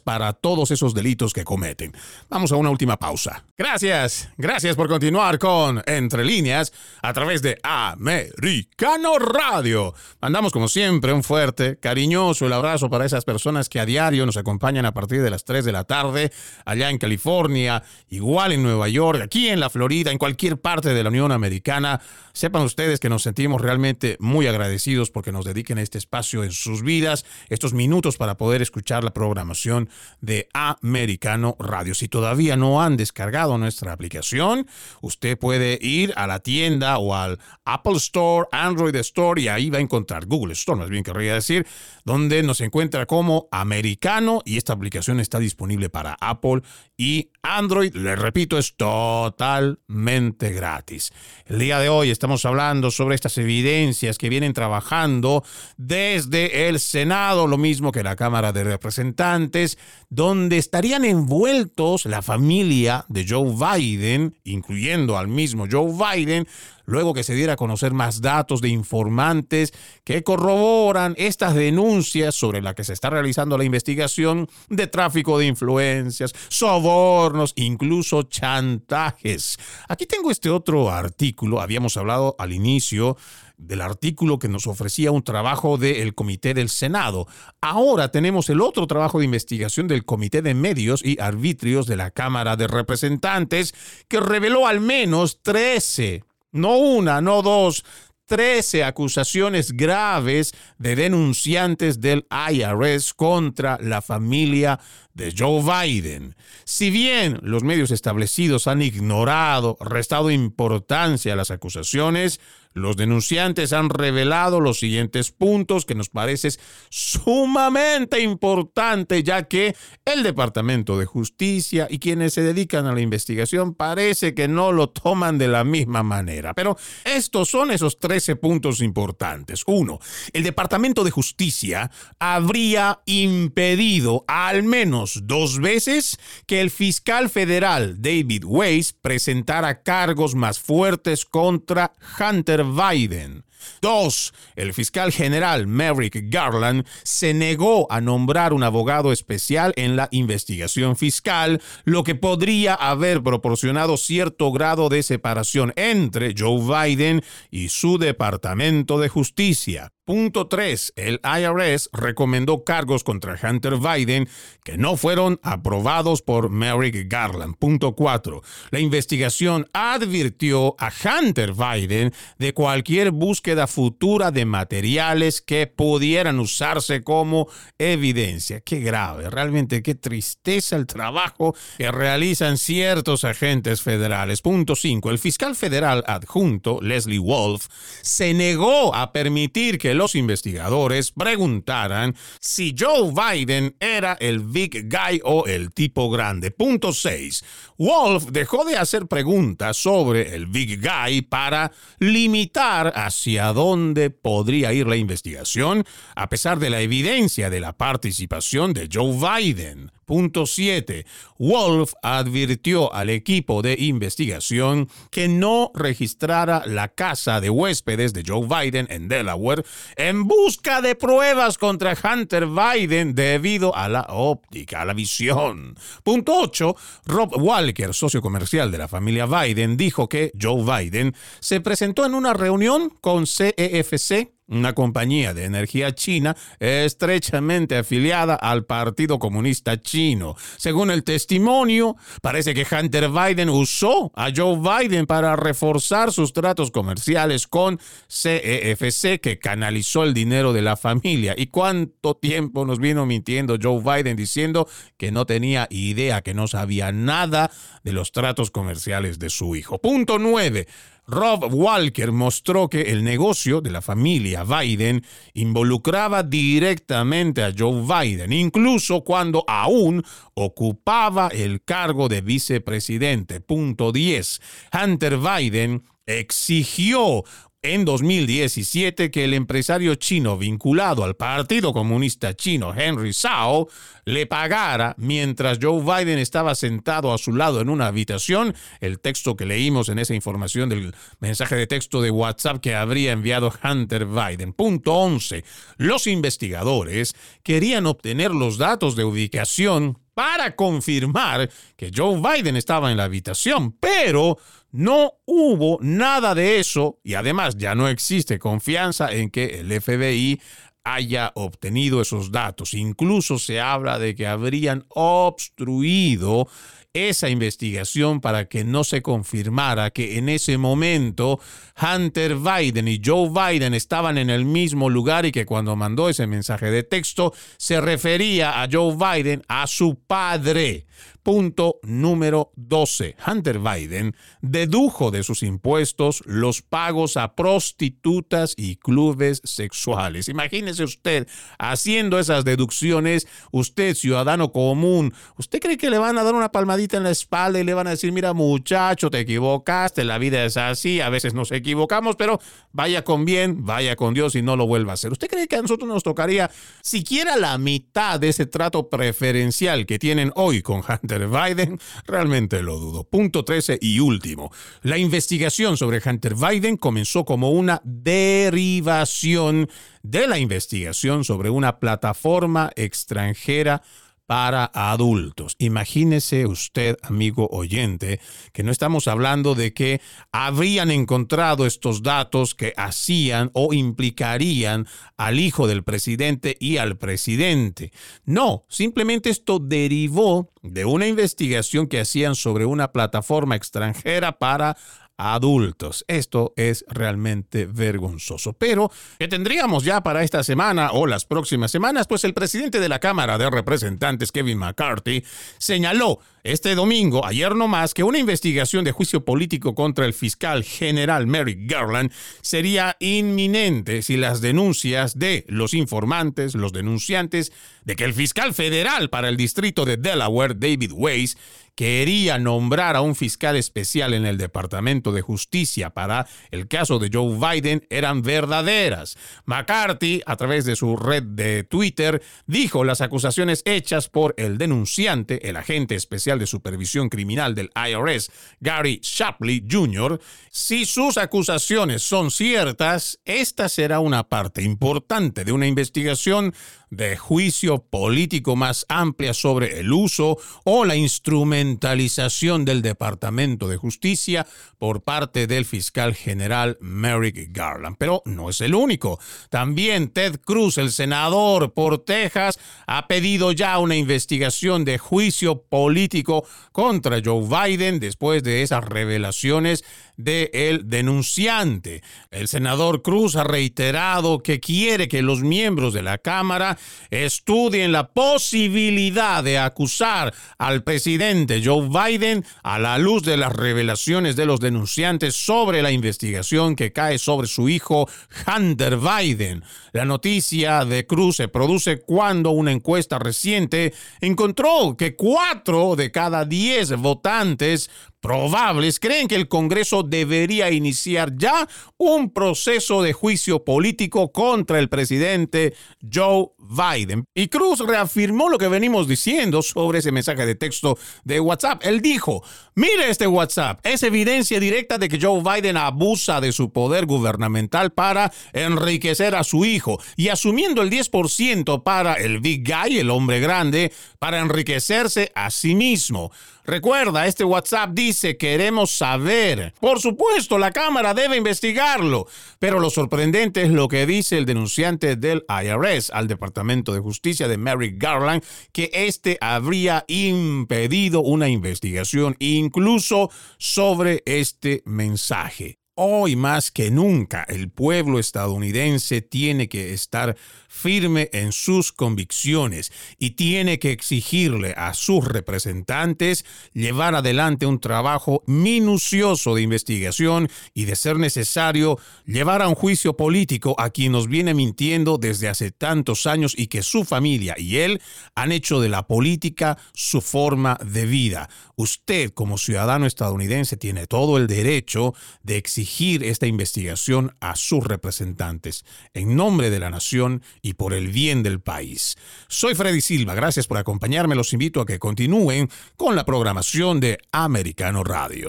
para 0.00 0.34
todos 0.34 0.70
esos 0.70 0.92
delitos 0.92 1.32
que 1.32 1.44
cometen. 1.44 1.92
Vamos 2.28 2.52
a 2.52 2.56
una 2.56 2.68
última 2.68 2.98
pausa. 2.98 3.44
Gracias, 3.56 4.28
gracias 4.36 4.76
por 4.76 4.88
continuar 4.88 5.38
con 5.38 5.82
Entre 5.86 6.24
líneas 6.24 6.72
a 7.00 7.12
través 7.12 7.40
de 7.40 7.58
Americano 7.62 9.18
Radio. 9.18 9.94
Mandamos 10.20 10.52
como 10.52 10.68
siempre 10.68 11.12
un 11.12 11.22
fuerte, 11.22 11.78
cariñoso 11.78 12.46
el 12.46 12.52
abrazo 12.52 12.90
para 12.90 13.04
esas 13.06 13.24
personas 13.24 13.68
que 13.68 13.80
a 13.80 13.86
diario 13.86 14.26
nos 14.26 14.36
acompañan 14.36 14.84
a 14.84 14.92
partir 14.92 15.22
de 15.22 15.30
las 15.30 15.44
3 15.44 15.64
de 15.64 15.72
la 15.72 15.84
tarde 15.84 16.32
allá 16.64 16.90
en 16.90 16.98
California, 16.98 17.82
igual 18.08 18.52
en 18.52 18.62
Nueva 18.62 18.88
York, 18.88 19.20
aquí 19.22 19.48
en 19.48 19.60
la 19.60 19.70
Florida, 19.70 20.10
en 20.10 20.18
cualquier 20.18 20.60
parte 20.60 20.90
de 20.90 21.02
la 21.02 21.08
Unión 21.08 21.32
Americana. 21.32 22.00
Sepan 22.32 22.62
ustedes 22.62 23.00
que 23.00 23.08
nos 23.08 23.22
sentimos 23.22 23.60
realmente 23.60 24.16
muy 24.20 24.46
agradecidos 24.46 25.10
porque 25.10 25.32
nos 25.32 25.44
dediquen 25.44 25.78
este 25.78 25.98
espacio 25.98 26.44
en 26.44 26.52
sus 26.52 26.82
vidas, 26.82 27.24
estos 27.48 27.72
minutos 27.72 28.16
para 28.16 28.36
poder 28.36 28.62
escuchar 28.62 29.04
la 29.04 29.12
programación 29.12 29.88
de 30.20 30.48
Americano 30.52 31.56
Radio. 31.58 31.94
Si 31.94 32.08
todavía 32.08 32.56
no 32.56 32.82
han 32.82 32.96
descargado 32.96 33.58
nuestra 33.58 33.92
aplicación. 33.92 34.66
Usted 35.00 35.38
puede 35.38 35.78
ir 35.80 36.12
a 36.16 36.26
la 36.26 36.40
tienda 36.40 36.98
o 36.98 37.14
al 37.14 37.38
Apple 37.64 37.96
Store, 37.96 38.46
Android 38.52 38.94
Store 38.96 39.40
y 39.40 39.48
ahí 39.48 39.70
va 39.70 39.78
a 39.78 39.80
encontrar 39.80 40.26
Google 40.26 40.52
Store, 40.52 40.78
más 40.78 40.90
bien 40.90 41.04
querría 41.04 41.34
decir, 41.34 41.66
donde 42.04 42.42
nos 42.42 42.60
encuentra 42.60 43.06
como 43.06 43.48
americano 43.50 44.42
y 44.44 44.56
esta 44.56 44.72
aplicación 44.72 45.20
está 45.20 45.38
disponible 45.38 45.88
para 45.90 46.16
Apple 46.20 46.62
y 46.96 47.30
Android. 47.42 47.94
Le 47.94 48.16
repito, 48.16 48.58
es 48.58 48.76
totalmente 48.76 50.52
gratis. 50.52 51.12
El 51.46 51.58
día 51.58 51.78
de 51.78 51.88
hoy 51.88 52.10
estamos 52.10 52.29
hablando 52.44 52.90
sobre 52.90 53.14
estas 53.14 53.36
evidencias 53.38 54.18
que 54.18 54.28
vienen 54.28 54.52
trabajando 54.52 55.44
desde 55.76 56.68
el 56.68 56.78
Senado, 56.78 57.46
lo 57.46 57.58
mismo 57.58 57.92
que 57.92 58.02
la 58.02 58.16
Cámara 58.16 58.52
de 58.52 58.64
Representantes, 58.64 59.78
donde 60.08 60.58
estarían 60.58 61.04
envueltos 61.04 62.06
la 62.06 62.22
familia 62.22 63.04
de 63.08 63.26
Joe 63.28 63.54
Biden, 63.54 64.36
incluyendo 64.44 65.18
al 65.18 65.28
mismo 65.28 65.66
Joe 65.70 65.92
Biden, 65.92 66.46
luego 66.90 67.14
que 67.14 67.24
se 67.24 67.34
diera 67.34 67.54
a 67.54 67.56
conocer 67.56 67.92
más 67.92 68.20
datos 68.20 68.60
de 68.60 68.68
informantes 68.68 69.72
que 70.04 70.22
corroboran 70.22 71.14
estas 71.16 71.54
denuncias 71.54 72.34
sobre 72.34 72.60
las 72.60 72.74
que 72.74 72.84
se 72.84 72.92
está 72.92 73.10
realizando 73.10 73.56
la 73.56 73.64
investigación 73.64 74.48
de 74.68 74.86
tráfico 74.86 75.38
de 75.38 75.46
influencias, 75.46 76.34
sobornos, 76.48 77.52
incluso 77.56 78.24
chantajes. 78.24 79.58
Aquí 79.88 80.06
tengo 80.06 80.30
este 80.30 80.50
otro 80.50 80.90
artículo, 80.90 81.60
habíamos 81.60 81.96
hablado 81.96 82.34
al 82.38 82.52
inicio 82.52 83.16
del 83.60 83.82
artículo 83.82 84.38
que 84.38 84.48
nos 84.48 84.66
ofrecía 84.66 85.10
un 85.10 85.22
trabajo 85.22 85.76
del 85.76 86.14
Comité 86.14 86.54
del 86.54 86.70
Senado. 86.70 87.26
Ahora 87.60 88.10
tenemos 88.10 88.48
el 88.48 88.60
otro 88.60 88.86
trabajo 88.86 89.18
de 89.18 89.26
investigación 89.26 89.86
del 89.86 90.04
Comité 90.04 90.42
de 90.42 90.54
Medios 90.54 91.04
y 91.04 91.20
Arbitrios 91.20 91.86
de 91.86 91.96
la 91.96 92.10
Cámara 92.10 92.56
de 92.56 92.66
Representantes 92.66 93.74
que 94.08 94.20
reveló 94.20 94.66
al 94.66 94.80
menos 94.80 95.42
13 95.42 96.24
no 96.52 96.76
una, 96.78 97.20
no 97.20 97.42
dos, 97.42 97.84
13 98.30 98.84
acusaciones 98.84 99.72
graves 99.72 100.52
de 100.78 100.94
denunciantes 100.94 102.00
del 102.00 102.28
IRS 102.30 103.12
contra 103.14 103.76
la 103.80 104.02
familia 104.02 104.78
de 105.14 105.34
Joe 105.36 105.62
Biden. 105.62 106.36
Si 106.64 106.90
bien 106.90 107.38
los 107.42 107.62
medios 107.62 107.90
establecidos 107.90 108.66
han 108.66 108.82
ignorado, 108.82 109.76
restado 109.80 110.30
importancia 110.30 111.32
a 111.32 111.36
las 111.36 111.50
acusaciones, 111.50 112.40
los 112.72 112.96
denunciantes 112.96 113.72
han 113.72 113.90
revelado 113.90 114.60
los 114.60 114.78
siguientes 114.78 115.32
puntos 115.32 115.84
que 115.84 115.96
nos 115.96 116.08
parecen 116.08 116.52
sumamente 116.88 118.20
importantes, 118.20 119.24
ya 119.24 119.48
que 119.48 119.74
el 120.04 120.22
Departamento 120.22 120.96
de 120.96 121.04
Justicia 121.04 121.88
y 121.90 121.98
quienes 121.98 122.34
se 122.34 122.42
dedican 122.42 122.86
a 122.86 122.94
la 122.94 123.00
investigación 123.00 123.74
parece 123.74 124.34
que 124.34 124.46
no 124.46 124.70
lo 124.70 124.90
toman 124.90 125.36
de 125.36 125.48
la 125.48 125.64
misma 125.64 126.04
manera. 126.04 126.54
Pero 126.54 126.76
estos 127.04 127.48
son 127.48 127.72
esos 127.72 127.98
13 127.98 128.36
puntos 128.36 128.80
importantes. 128.80 129.64
Uno, 129.66 129.98
el 130.32 130.44
Departamento 130.44 131.02
de 131.02 131.10
Justicia 131.10 131.90
habría 132.20 133.00
impedido 133.04 134.24
al 134.28 134.62
menos 134.62 134.99
dos 135.22 135.58
veces 135.58 136.18
que 136.46 136.60
el 136.60 136.70
fiscal 136.70 137.30
federal 137.30 138.00
David 138.00 138.44
Weiss 138.44 138.92
presentara 138.92 139.82
cargos 139.82 140.34
más 140.34 140.58
fuertes 140.58 141.24
contra 141.24 141.92
Hunter 142.18 142.64
Biden. 142.64 143.44
Dos, 143.80 144.32
el 144.56 144.72
fiscal 144.72 145.12
general 145.12 145.66
Merrick 145.66 146.30
Garland 146.30 146.86
se 147.02 147.34
negó 147.34 147.90
a 147.90 148.00
nombrar 148.00 148.52
un 148.52 148.62
abogado 148.62 149.12
especial 149.12 149.72
en 149.76 149.96
la 149.96 150.08
investigación 150.10 150.96
fiscal, 150.96 151.60
lo 151.84 152.04
que 152.04 152.14
podría 152.14 152.74
haber 152.74 153.22
proporcionado 153.22 153.96
cierto 153.96 154.52
grado 154.52 154.88
de 154.88 155.02
separación 155.02 155.72
entre 155.76 156.34
Joe 156.36 156.86
Biden 156.88 157.22
y 157.50 157.68
su 157.68 157.98
Departamento 157.98 158.98
de 158.98 159.08
Justicia. 159.08 159.92
Punto 160.04 160.48
3. 160.48 160.94
El 160.96 161.20
IRS 161.22 161.90
recomendó 161.92 162.64
cargos 162.64 163.04
contra 163.04 163.38
Hunter 163.40 163.76
Biden 163.76 164.28
que 164.64 164.76
no 164.76 164.96
fueron 164.96 165.38
aprobados 165.42 166.22
por 166.22 166.50
Merrick 166.50 167.10
Garland. 167.10 167.56
Punto 167.56 167.94
4. 167.94 168.42
La 168.70 168.80
investigación 168.80 169.68
advirtió 169.72 170.74
a 170.78 170.90
Hunter 170.90 171.52
Biden 171.52 172.12
de 172.38 172.54
cualquier 172.54 173.10
búsqueda 173.10 173.66
futura 173.66 174.30
de 174.30 174.44
materiales 174.44 175.40
que 175.40 175.66
pudieran 175.66 176.40
usarse 176.40 177.02
como 177.02 177.48
evidencia. 177.78 178.60
Qué 178.60 178.80
grave, 178.80 179.30
realmente 179.30 179.82
qué 179.82 179.94
tristeza 179.94 180.76
el 180.76 180.86
trabajo 180.86 181.54
que 181.78 181.90
realizan 181.90 182.58
ciertos 182.58 183.24
agentes 183.24 183.82
federales. 183.82 184.40
Punto 184.40 184.74
5. 184.74 185.10
El 185.10 185.18
fiscal 185.18 185.54
federal 185.54 186.02
adjunto, 186.06 186.80
Leslie 186.80 187.18
Wolf, 187.18 187.68
se 188.02 188.34
negó 188.34 188.94
a 188.94 189.12
permitir 189.12 189.78
que 189.78 189.89
los 189.94 190.14
investigadores 190.14 191.12
preguntaran 191.12 192.14
si 192.40 192.74
Joe 192.78 193.12
Biden 193.12 193.76
era 193.80 194.14
el 194.20 194.40
big 194.40 194.88
guy 194.88 195.20
o 195.24 195.46
el 195.46 195.72
tipo 195.72 196.10
grande. 196.10 196.50
Punto 196.50 196.92
6. 196.92 197.44
Wolf 197.78 198.26
dejó 198.30 198.64
de 198.64 198.76
hacer 198.76 199.06
preguntas 199.06 199.76
sobre 199.76 200.34
el 200.34 200.46
big 200.46 200.80
guy 200.80 201.22
para 201.22 201.72
limitar 201.98 202.92
hacia 202.94 203.52
dónde 203.52 204.10
podría 204.10 204.72
ir 204.72 204.86
la 204.86 204.96
investigación, 204.96 205.84
a 206.14 206.28
pesar 206.28 206.58
de 206.58 206.70
la 206.70 206.80
evidencia 206.80 207.50
de 207.50 207.60
la 207.60 207.76
participación 207.76 208.72
de 208.72 208.88
Joe 208.92 209.16
Biden. 209.40 209.90
Punto 210.10 210.44
7. 210.44 211.06
Wolf 211.38 211.92
advirtió 212.02 212.92
al 212.92 213.10
equipo 213.10 213.62
de 213.62 213.76
investigación 213.78 214.88
que 215.12 215.28
no 215.28 215.70
registrara 215.72 216.64
la 216.66 216.88
casa 216.88 217.40
de 217.40 217.48
huéspedes 217.48 218.12
de 218.12 218.24
Joe 218.26 218.44
Biden 218.44 218.88
en 218.90 219.06
Delaware 219.06 219.62
en 219.94 220.26
busca 220.26 220.82
de 220.82 220.96
pruebas 220.96 221.58
contra 221.58 221.94
Hunter 221.94 222.48
Biden 222.48 223.14
debido 223.14 223.72
a 223.76 223.88
la 223.88 224.04
óptica, 224.08 224.80
a 224.80 224.84
la 224.84 224.94
visión. 224.94 225.76
Punto 226.02 226.40
8. 226.40 226.74
Rob 227.06 227.40
Walker, 227.40 227.94
socio 227.94 228.20
comercial 228.20 228.72
de 228.72 228.78
la 228.78 228.88
familia 228.88 229.26
Biden, 229.26 229.76
dijo 229.76 230.08
que 230.08 230.32
Joe 230.36 230.64
Biden 230.64 231.14
se 231.38 231.60
presentó 231.60 232.04
en 232.04 232.16
una 232.16 232.34
reunión 232.34 232.90
con 233.00 233.28
CEFC 233.28 234.39
una 234.50 234.74
compañía 234.74 235.32
de 235.32 235.44
energía 235.44 235.94
china 235.94 236.36
estrechamente 236.58 237.76
afiliada 237.76 238.34
al 238.34 238.64
Partido 238.64 239.18
Comunista 239.18 239.80
Chino. 239.80 240.36
Según 240.56 240.90
el 240.90 241.04
testimonio, 241.04 241.96
parece 242.20 242.52
que 242.54 242.66
Hunter 242.70 243.08
Biden 243.08 243.48
usó 243.48 244.12
a 244.14 244.30
Joe 244.34 244.58
Biden 244.58 245.06
para 245.06 245.36
reforzar 245.36 246.12
sus 246.12 246.32
tratos 246.32 246.70
comerciales 246.70 247.46
con 247.46 247.80
CEFC, 248.08 249.20
que 249.20 249.38
canalizó 249.38 250.02
el 250.02 250.14
dinero 250.14 250.52
de 250.52 250.62
la 250.62 250.76
familia. 250.76 251.34
¿Y 251.36 251.46
cuánto 251.46 252.16
tiempo 252.16 252.64
nos 252.64 252.78
vino 252.78 253.06
mintiendo 253.06 253.56
Joe 253.60 253.80
Biden 253.82 254.16
diciendo 254.16 254.68
que 254.96 255.12
no 255.12 255.26
tenía 255.26 255.68
idea, 255.70 256.22
que 256.22 256.34
no 256.34 256.48
sabía 256.48 256.92
nada 256.92 257.50
de 257.84 257.92
los 257.92 258.12
tratos 258.12 258.50
comerciales 258.50 259.18
de 259.18 259.30
su 259.30 259.54
hijo? 259.56 259.78
Punto 259.78 260.18
9. 260.18 260.66
Rob 261.10 261.52
Walker 261.52 262.12
mostró 262.12 262.68
que 262.68 262.82
el 262.82 263.02
negocio 263.02 263.60
de 263.60 263.70
la 263.70 263.82
familia 263.82 264.44
Biden 264.44 265.04
involucraba 265.34 266.22
directamente 266.22 267.42
a 267.42 267.52
Joe 267.56 267.82
Biden, 267.82 268.32
incluso 268.32 269.02
cuando 269.02 269.44
aún 269.48 270.04
ocupaba 270.34 271.28
el 271.28 271.62
cargo 271.64 272.08
de 272.08 272.20
vicepresidente. 272.20 273.40
Punto 273.40 273.90
10. 273.90 274.40
Hunter 274.72 275.18
Biden 275.18 275.82
exigió 276.06 277.24
en 277.62 277.84
2017 277.84 279.10
que 279.10 279.24
el 279.24 279.34
empresario 279.34 279.94
chino 279.96 280.38
vinculado 280.38 281.04
al 281.04 281.16
Partido 281.16 281.74
Comunista 281.74 282.34
Chino, 282.34 282.72
Henry 282.74 283.12
Zhao, 283.12 283.68
le 284.06 284.26
pagara 284.26 284.94
mientras 284.96 285.58
Joe 285.60 285.82
Biden 285.82 286.18
estaba 286.18 286.54
sentado 286.54 287.12
a 287.12 287.18
su 287.18 287.34
lado 287.34 287.60
en 287.60 287.68
una 287.68 287.88
habitación, 287.88 288.54
el 288.80 288.98
texto 288.98 289.36
que 289.36 289.44
leímos 289.44 289.90
en 289.90 289.98
esa 289.98 290.14
información 290.14 290.70
del 290.70 290.94
mensaje 291.18 291.54
de 291.54 291.66
texto 291.66 292.00
de 292.00 292.10
WhatsApp 292.10 292.62
que 292.62 292.74
habría 292.74 293.12
enviado 293.12 293.52
Hunter 293.62 294.06
Biden. 294.06 294.54
Punto 294.54 294.94
11. 294.94 295.44
Los 295.76 296.06
investigadores 296.06 297.14
querían 297.42 297.84
obtener 297.84 298.30
los 298.30 298.56
datos 298.56 298.96
de 298.96 299.04
ubicación 299.04 299.98
para 300.14 300.56
confirmar 300.56 301.50
que 301.76 301.90
Joe 301.94 302.20
Biden 302.20 302.56
estaba 302.56 302.90
en 302.90 302.96
la 302.96 303.04
habitación, 303.04 303.72
pero 303.72 304.38
no 304.72 305.14
hubo 305.26 305.78
nada 305.80 306.34
de 306.34 306.60
eso 306.60 306.98
y 307.02 307.14
además 307.14 307.56
ya 307.56 307.74
no 307.74 307.88
existe 307.88 308.38
confianza 308.38 309.12
en 309.12 309.30
que 309.30 309.60
el 309.60 309.80
FBI 309.80 310.40
haya 310.84 311.32
obtenido 311.34 312.00
esos 312.00 312.32
datos. 312.32 312.74
Incluso 312.74 313.38
se 313.38 313.60
habla 313.60 313.98
de 313.98 314.14
que 314.14 314.26
habrían 314.26 314.84
obstruido 314.88 316.48
esa 316.92 317.28
investigación 317.28 318.20
para 318.20 318.48
que 318.48 318.64
no 318.64 318.82
se 318.82 319.00
confirmara 319.00 319.90
que 319.90 320.18
en 320.18 320.28
ese 320.28 320.58
momento 320.58 321.38
Hunter 321.80 322.36
Biden 322.36 322.88
y 322.88 323.00
Joe 323.04 323.30
Biden 323.30 323.74
estaban 323.74 324.18
en 324.18 324.28
el 324.28 324.44
mismo 324.44 324.90
lugar 324.90 325.24
y 325.24 325.30
que 325.30 325.46
cuando 325.46 325.76
mandó 325.76 326.08
ese 326.08 326.26
mensaje 326.26 326.70
de 326.70 326.82
texto 326.82 327.32
se 327.58 327.80
refería 327.80 328.60
a 328.60 328.68
Joe 328.70 328.96
Biden, 328.96 329.42
a 329.46 329.68
su 329.68 330.00
padre. 330.04 330.86
Punto 331.22 331.80
número 331.82 332.52
12. 332.56 333.16
Hunter 333.26 333.58
Biden 333.58 334.16
dedujo 334.40 335.10
de 335.10 335.22
sus 335.22 335.42
impuestos 335.42 336.22
los 336.24 336.62
pagos 336.62 337.16
a 337.16 337.34
prostitutas 337.34 338.54
y 338.56 338.76
clubes 338.76 339.42
sexuales. 339.44 340.28
Imagínese 340.28 340.84
usted 340.84 341.28
haciendo 341.58 342.18
esas 342.18 342.44
deducciones, 342.44 343.28
usted 343.52 343.94
ciudadano 343.94 344.50
común, 344.52 345.12
¿usted 345.36 345.60
cree 345.60 345.76
que 345.76 345.90
le 345.90 345.98
van 345.98 346.16
a 346.16 346.24
dar 346.24 346.34
una 346.34 346.52
palmadita 346.52 346.96
en 346.96 347.02
la 347.02 347.10
espalda 347.10 347.60
y 347.60 347.64
le 347.64 347.74
van 347.74 347.86
a 347.86 347.90
decir, 347.90 348.12
mira 348.12 348.32
muchacho, 348.32 349.10
te 349.10 349.20
equivocaste, 349.20 350.04
la 350.04 350.18
vida 350.18 350.44
es 350.44 350.56
así, 350.56 351.00
a 351.00 351.10
veces 351.10 351.34
nos 351.34 351.52
equivocamos, 351.52 352.16
pero 352.16 352.40
vaya 352.72 353.04
con 353.04 353.24
bien, 353.24 353.64
vaya 353.64 353.96
con 353.96 354.14
Dios 354.14 354.34
y 354.36 354.42
no 354.42 354.56
lo 354.56 354.66
vuelva 354.66 354.92
a 354.92 354.94
hacer? 354.94 355.12
¿Usted 355.12 355.28
cree 355.28 355.48
que 355.48 355.56
a 355.56 355.62
nosotros 355.62 355.88
nos 355.88 356.02
tocaría 356.02 356.50
siquiera 356.82 357.36
la 357.36 357.58
mitad 357.58 358.18
de 358.18 358.30
ese 358.30 358.46
trato 358.46 358.88
preferencial 358.88 359.86
que 359.86 359.98
tienen 359.98 360.32
hoy 360.34 360.62
con 360.62 360.82
Hunter 360.88 361.09
Hunter 361.10 361.28
Biden? 361.28 361.78
Realmente 362.06 362.62
lo 362.62 362.78
dudo. 362.78 363.04
Punto 363.04 363.44
13 363.44 363.78
y 363.80 363.98
último. 363.98 364.52
La 364.82 364.96
investigación 364.96 365.76
sobre 365.76 366.00
Hunter 366.04 366.34
Biden 366.36 366.76
comenzó 366.76 367.24
como 367.24 367.50
una 367.50 367.80
derivación 367.84 369.68
de 370.02 370.28
la 370.28 370.38
investigación 370.38 371.24
sobre 371.24 371.50
una 371.50 371.78
plataforma 371.78 372.70
extranjera 372.76 373.82
para 374.30 374.70
adultos. 374.74 375.56
Imagínese 375.58 376.46
usted, 376.46 376.96
amigo 377.02 377.48
oyente, 377.50 378.20
que 378.52 378.62
no 378.62 378.70
estamos 378.70 379.08
hablando 379.08 379.56
de 379.56 379.74
que 379.74 380.00
habrían 380.30 380.92
encontrado 380.92 381.66
estos 381.66 382.04
datos 382.04 382.54
que 382.54 382.72
hacían 382.76 383.50
o 383.54 383.74
implicarían 383.74 384.86
al 385.16 385.40
hijo 385.40 385.66
del 385.66 385.82
presidente 385.82 386.56
y 386.60 386.76
al 386.76 386.96
presidente. 386.96 387.90
No, 388.24 388.66
simplemente 388.68 389.30
esto 389.30 389.58
derivó 389.58 390.52
de 390.62 390.84
una 390.84 391.08
investigación 391.08 391.88
que 391.88 391.98
hacían 391.98 392.36
sobre 392.36 392.66
una 392.66 392.92
plataforma 392.92 393.56
extranjera 393.56 394.38
para 394.38 394.76
adultos. 395.20 396.04
Esto 396.08 396.54
es 396.56 396.84
realmente 396.88 397.66
vergonzoso. 397.66 398.54
Pero, 398.54 398.90
¿qué 399.18 399.28
tendríamos 399.28 399.84
ya 399.84 400.02
para 400.02 400.22
esta 400.22 400.42
semana 400.42 400.92
o 400.92 401.06
las 401.06 401.24
próximas 401.24 401.70
semanas? 401.70 402.06
Pues 402.06 402.24
el 402.24 402.34
presidente 402.34 402.80
de 402.80 402.88
la 402.88 402.98
Cámara 402.98 403.38
de 403.38 403.50
Representantes, 403.50 404.32
Kevin 404.32 404.58
McCarthy, 404.58 405.22
señaló 405.58 406.20
este 406.42 406.74
domingo, 406.74 407.26
ayer 407.26 407.54
no 407.54 407.68
más, 407.68 407.92
que 407.92 408.02
una 408.02 408.18
investigación 408.18 408.82
de 408.84 408.92
juicio 408.92 409.24
político 409.26 409.74
contra 409.74 410.06
el 410.06 410.14
fiscal 410.14 410.64
general 410.64 411.26
Merrick 411.26 411.70
Garland 411.70 412.10
sería 412.40 412.96
inminente 412.98 414.00
si 414.00 414.16
las 414.16 414.40
denuncias 414.40 415.18
de 415.18 415.44
los 415.48 415.74
informantes, 415.74 416.54
los 416.54 416.72
denunciantes, 416.72 417.52
de 417.84 417.96
que 417.96 418.04
el 418.04 418.14
fiscal 418.14 418.54
federal 418.54 419.10
para 419.10 419.28
el 419.28 419.36
distrito 419.36 419.84
de 419.84 419.96
Delaware, 419.96 420.54
David 420.54 420.92
Weiss, 420.92 421.36
quería 421.80 422.38
nombrar 422.38 422.94
a 422.94 423.00
un 423.00 423.14
fiscal 423.14 423.56
especial 423.56 424.12
en 424.12 424.26
el 424.26 424.36
Departamento 424.36 425.12
de 425.12 425.22
Justicia 425.22 425.88
para 425.88 426.26
el 426.50 426.68
caso 426.68 426.98
de 426.98 427.08
Joe 427.10 427.38
Biden 427.38 427.86
eran 427.88 428.20
verdaderas. 428.20 429.16
McCarthy, 429.46 430.20
a 430.26 430.36
través 430.36 430.66
de 430.66 430.76
su 430.76 430.98
red 430.98 431.22
de 431.22 431.64
Twitter, 431.64 432.22
dijo 432.46 432.84
las 432.84 433.00
acusaciones 433.00 433.62
hechas 433.64 434.10
por 434.10 434.34
el 434.36 434.58
denunciante, 434.58 435.48
el 435.48 435.56
agente 435.56 435.94
especial 435.94 436.38
de 436.38 436.46
supervisión 436.46 437.08
criminal 437.08 437.54
del 437.54 437.70
IRS, 437.74 438.30
Gary 438.60 439.00
Shapley 439.02 439.66
Jr., 439.66 440.20
si 440.50 440.84
sus 440.84 441.16
acusaciones 441.16 442.02
son 442.02 442.30
ciertas, 442.30 443.20
esta 443.24 443.70
será 443.70 444.00
una 444.00 444.28
parte 444.28 444.62
importante 444.62 445.44
de 445.44 445.52
una 445.52 445.66
investigación 445.66 446.52
de 446.90 447.16
juicio 447.16 447.78
político 447.78 448.56
más 448.56 448.84
amplia 448.88 449.32
sobre 449.32 449.80
el 449.80 449.92
uso 449.92 450.38
o 450.64 450.84
la 450.84 450.96
instrumentalización 450.96 452.64
del 452.64 452.82
Departamento 452.82 453.68
de 453.68 453.76
Justicia 453.76 454.46
por 454.78 455.02
parte 455.02 455.46
del 455.46 455.64
fiscal 455.64 456.14
general 456.14 456.76
Merrick 456.80 457.48
Garland. 457.52 457.96
Pero 457.98 458.22
no 458.24 458.50
es 458.50 458.60
el 458.60 458.74
único. 458.74 459.20
También 459.48 460.08
Ted 460.08 460.40
Cruz, 460.44 460.78
el 460.78 460.90
senador 460.90 461.72
por 461.72 462.04
Texas, 462.04 462.58
ha 462.86 463.06
pedido 463.06 463.52
ya 463.52 463.78
una 463.78 463.96
investigación 463.96 464.84
de 464.84 464.98
juicio 464.98 465.62
político 465.62 466.44
contra 466.72 467.20
Joe 467.24 467.46
Biden 467.46 468.00
después 468.00 468.42
de 468.42 468.62
esas 468.62 468.84
revelaciones 468.84 469.84
de 470.24 470.50
el 470.52 470.88
denunciante. 470.88 472.02
El 472.30 472.48
senador 472.48 473.02
Cruz 473.02 473.36
ha 473.36 473.44
reiterado 473.44 474.42
que 474.42 474.60
quiere 474.60 475.08
que 475.08 475.22
los 475.22 475.40
miembros 475.40 475.94
de 475.94 476.02
la 476.02 476.18
Cámara 476.18 476.78
estudien 477.10 477.92
la 477.92 478.08
posibilidad 478.08 479.42
de 479.42 479.58
acusar 479.58 480.34
al 480.58 480.82
presidente 480.82 481.62
Joe 481.64 481.88
Biden 481.88 482.44
a 482.62 482.78
la 482.78 482.98
luz 482.98 483.22
de 483.22 483.36
las 483.36 483.52
revelaciones 483.52 484.36
de 484.36 484.46
los 484.46 484.60
denunciantes 484.60 485.34
sobre 485.34 485.82
la 485.82 485.90
investigación 485.90 486.76
que 486.76 486.92
cae 486.92 487.18
sobre 487.18 487.48
su 487.48 487.68
hijo 487.68 488.08
Hunter 488.46 488.98
Biden. 488.98 489.64
La 489.92 490.04
noticia 490.04 490.84
de 490.84 491.06
Cruz 491.06 491.36
se 491.36 491.48
produce 491.48 492.00
cuando 492.00 492.50
una 492.50 492.72
encuesta 492.72 493.18
reciente 493.18 493.92
encontró 494.20 494.96
que 494.96 495.16
cuatro 495.16 495.96
de 495.96 496.10
cada 496.10 496.44
diez 496.44 496.90
votantes 496.96 497.90
probables 498.20 499.00
creen 499.00 499.28
que 499.28 499.34
el 499.34 499.48
Congreso 499.48 500.02
debería 500.02 500.70
iniciar 500.70 501.36
ya 501.36 501.68
un 501.96 502.32
proceso 502.32 503.02
de 503.02 503.12
juicio 503.12 503.64
político 503.64 504.30
contra 504.32 504.78
el 504.78 504.88
presidente 504.88 505.74
Joe 506.12 506.48
Biden. 506.70 507.24
Y 507.34 507.48
Cruz 507.48 507.80
reafirmó 507.80 508.48
lo 508.48 508.58
que 508.58 508.68
venimos 508.68 509.08
diciendo 509.08 509.60
sobre 509.60 509.98
ese 509.98 510.12
mensaje 510.12 510.46
de 510.46 510.54
texto 510.54 510.96
de 511.24 511.40
WhatsApp. 511.40 511.82
Él 511.84 512.00
dijo, 512.00 512.44
mire 512.76 513.10
este 513.10 513.26
WhatsApp, 513.26 513.80
es 513.82 514.04
evidencia 514.04 514.60
directa 514.60 514.96
de 514.96 515.08
que 515.08 515.20
Joe 515.20 515.42
Biden 515.42 515.76
abusa 515.76 516.40
de 516.40 516.52
su 516.52 516.72
poder 516.72 517.06
gubernamental 517.06 517.90
para 517.90 518.32
enriquecer 518.52 519.34
a 519.34 519.42
su 519.42 519.64
hijo 519.64 520.00
y 520.16 520.28
asumiendo 520.28 520.82
el 520.82 520.90
10% 520.90 521.82
para 521.82 522.14
el 522.14 522.38
big 522.40 522.64
guy, 522.64 522.98
el 522.98 523.10
hombre 523.10 523.40
grande, 523.40 523.92
para 524.20 524.38
enriquecerse 524.38 525.32
a 525.34 525.50
sí 525.50 525.74
mismo. 525.74 526.30
Recuerda, 526.62 527.26
este 527.26 527.42
WhatsApp 527.42 527.90
dice 527.94 528.36
queremos 528.36 528.92
saber. 528.92 529.74
Por 529.80 529.98
supuesto, 529.98 530.56
la 530.56 530.70
Cámara 530.70 531.14
debe 531.14 531.36
investigarlo. 531.36 532.26
Pero 532.60 532.78
lo 532.78 532.90
sorprendente 532.90 533.62
es 533.62 533.70
lo 533.70 533.88
que 533.88 534.06
dice 534.06 534.38
el 534.38 534.46
denunciante 534.46 535.16
del 535.16 535.44
IRS 535.48 536.10
al 536.10 536.28
Departamento 536.28 536.59
de 536.92 537.00
Justicia 537.00 537.48
de 537.48 537.56
Merrick 537.56 538.00
Garland, 538.00 538.44
que 538.72 538.90
este 538.92 539.38
habría 539.40 540.04
impedido 540.08 541.20
una 541.20 541.48
investigación 541.48 542.36
incluso 542.38 543.30
sobre 543.58 544.22
este 544.26 544.82
mensaje. 544.84 545.79
Hoy 546.02 546.34
más 546.34 546.70
que 546.70 546.90
nunca 546.90 547.44
el 547.46 547.68
pueblo 547.68 548.18
estadounidense 548.18 549.20
tiene 549.20 549.68
que 549.68 549.92
estar 549.92 550.34
firme 550.66 551.28
en 551.34 551.52
sus 551.52 551.92
convicciones 551.92 552.90
y 553.18 553.32
tiene 553.32 553.78
que 553.78 553.92
exigirle 553.92 554.72
a 554.78 554.94
sus 554.94 555.26
representantes 555.26 556.46
llevar 556.72 557.14
adelante 557.14 557.66
un 557.66 557.80
trabajo 557.80 558.42
minucioso 558.46 559.54
de 559.54 559.60
investigación 559.60 560.48
y 560.72 560.86
de 560.86 560.96
ser 560.96 561.18
necesario 561.18 561.98
llevar 562.24 562.62
a 562.62 562.68
un 562.68 562.76
juicio 562.76 563.14
político 563.14 563.74
a 563.78 563.90
quien 563.90 564.12
nos 564.12 564.26
viene 564.26 564.54
mintiendo 564.54 565.18
desde 565.18 565.48
hace 565.48 565.70
tantos 565.70 566.26
años 566.26 566.54
y 566.56 566.68
que 566.68 566.82
su 566.82 567.04
familia 567.04 567.56
y 567.58 567.76
él 567.76 568.00
han 568.34 568.52
hecho 568.52 568.80
de 568.80 568.88
la 568.88 569.06
política 569.06 569.76
su 569.92 570.22
forma 570.22 570.78
de 570.82 571.04
vida. 571.04 571.50
Usted 571.76 572.30
como 572.30 572.56
ciudadano 572.56 573.04
estadounidense 573.04 573.76
tiene 573.76 574.06
todo 574.06 574.38
el 574.38 574.46
derecho 574.46 575.12
de 575.42 575.58
exigir 575.58 575.89
esta 576.00 576.46
investigación 576.46 577.36
a 577.40 577.56
sus 577.56 577.84
representantes 577.84 578.84
en 579.12 579.36
nombre 579.36 579.70
de 579.70 579.80
la 579.80 579.90
nación 579.90 580.42
y 580.62 580.74
por 580.74 580.94
el 580.94 581.08
bien 581.08 581.42
del 581.42 581.60
país. 581.60 582.16
Soy 582.48 582.74
Freddy 582.74 583.00
Silva, 583.00 583.34
gracias 583.34 583.66
por 583.66 583.76
acompañarme, 583.76 584.34
los 584.34 584.52
invito 584.52 584.80
a 584.80 584.86
que 584.86 584.98
continúen 584.98 585.68
con 585.96 586.16
la 586.16 586.24
programación 586.24 587.00
de 587.00 587.18
Americano 587.32 588.02
Radio. 588.02 588.48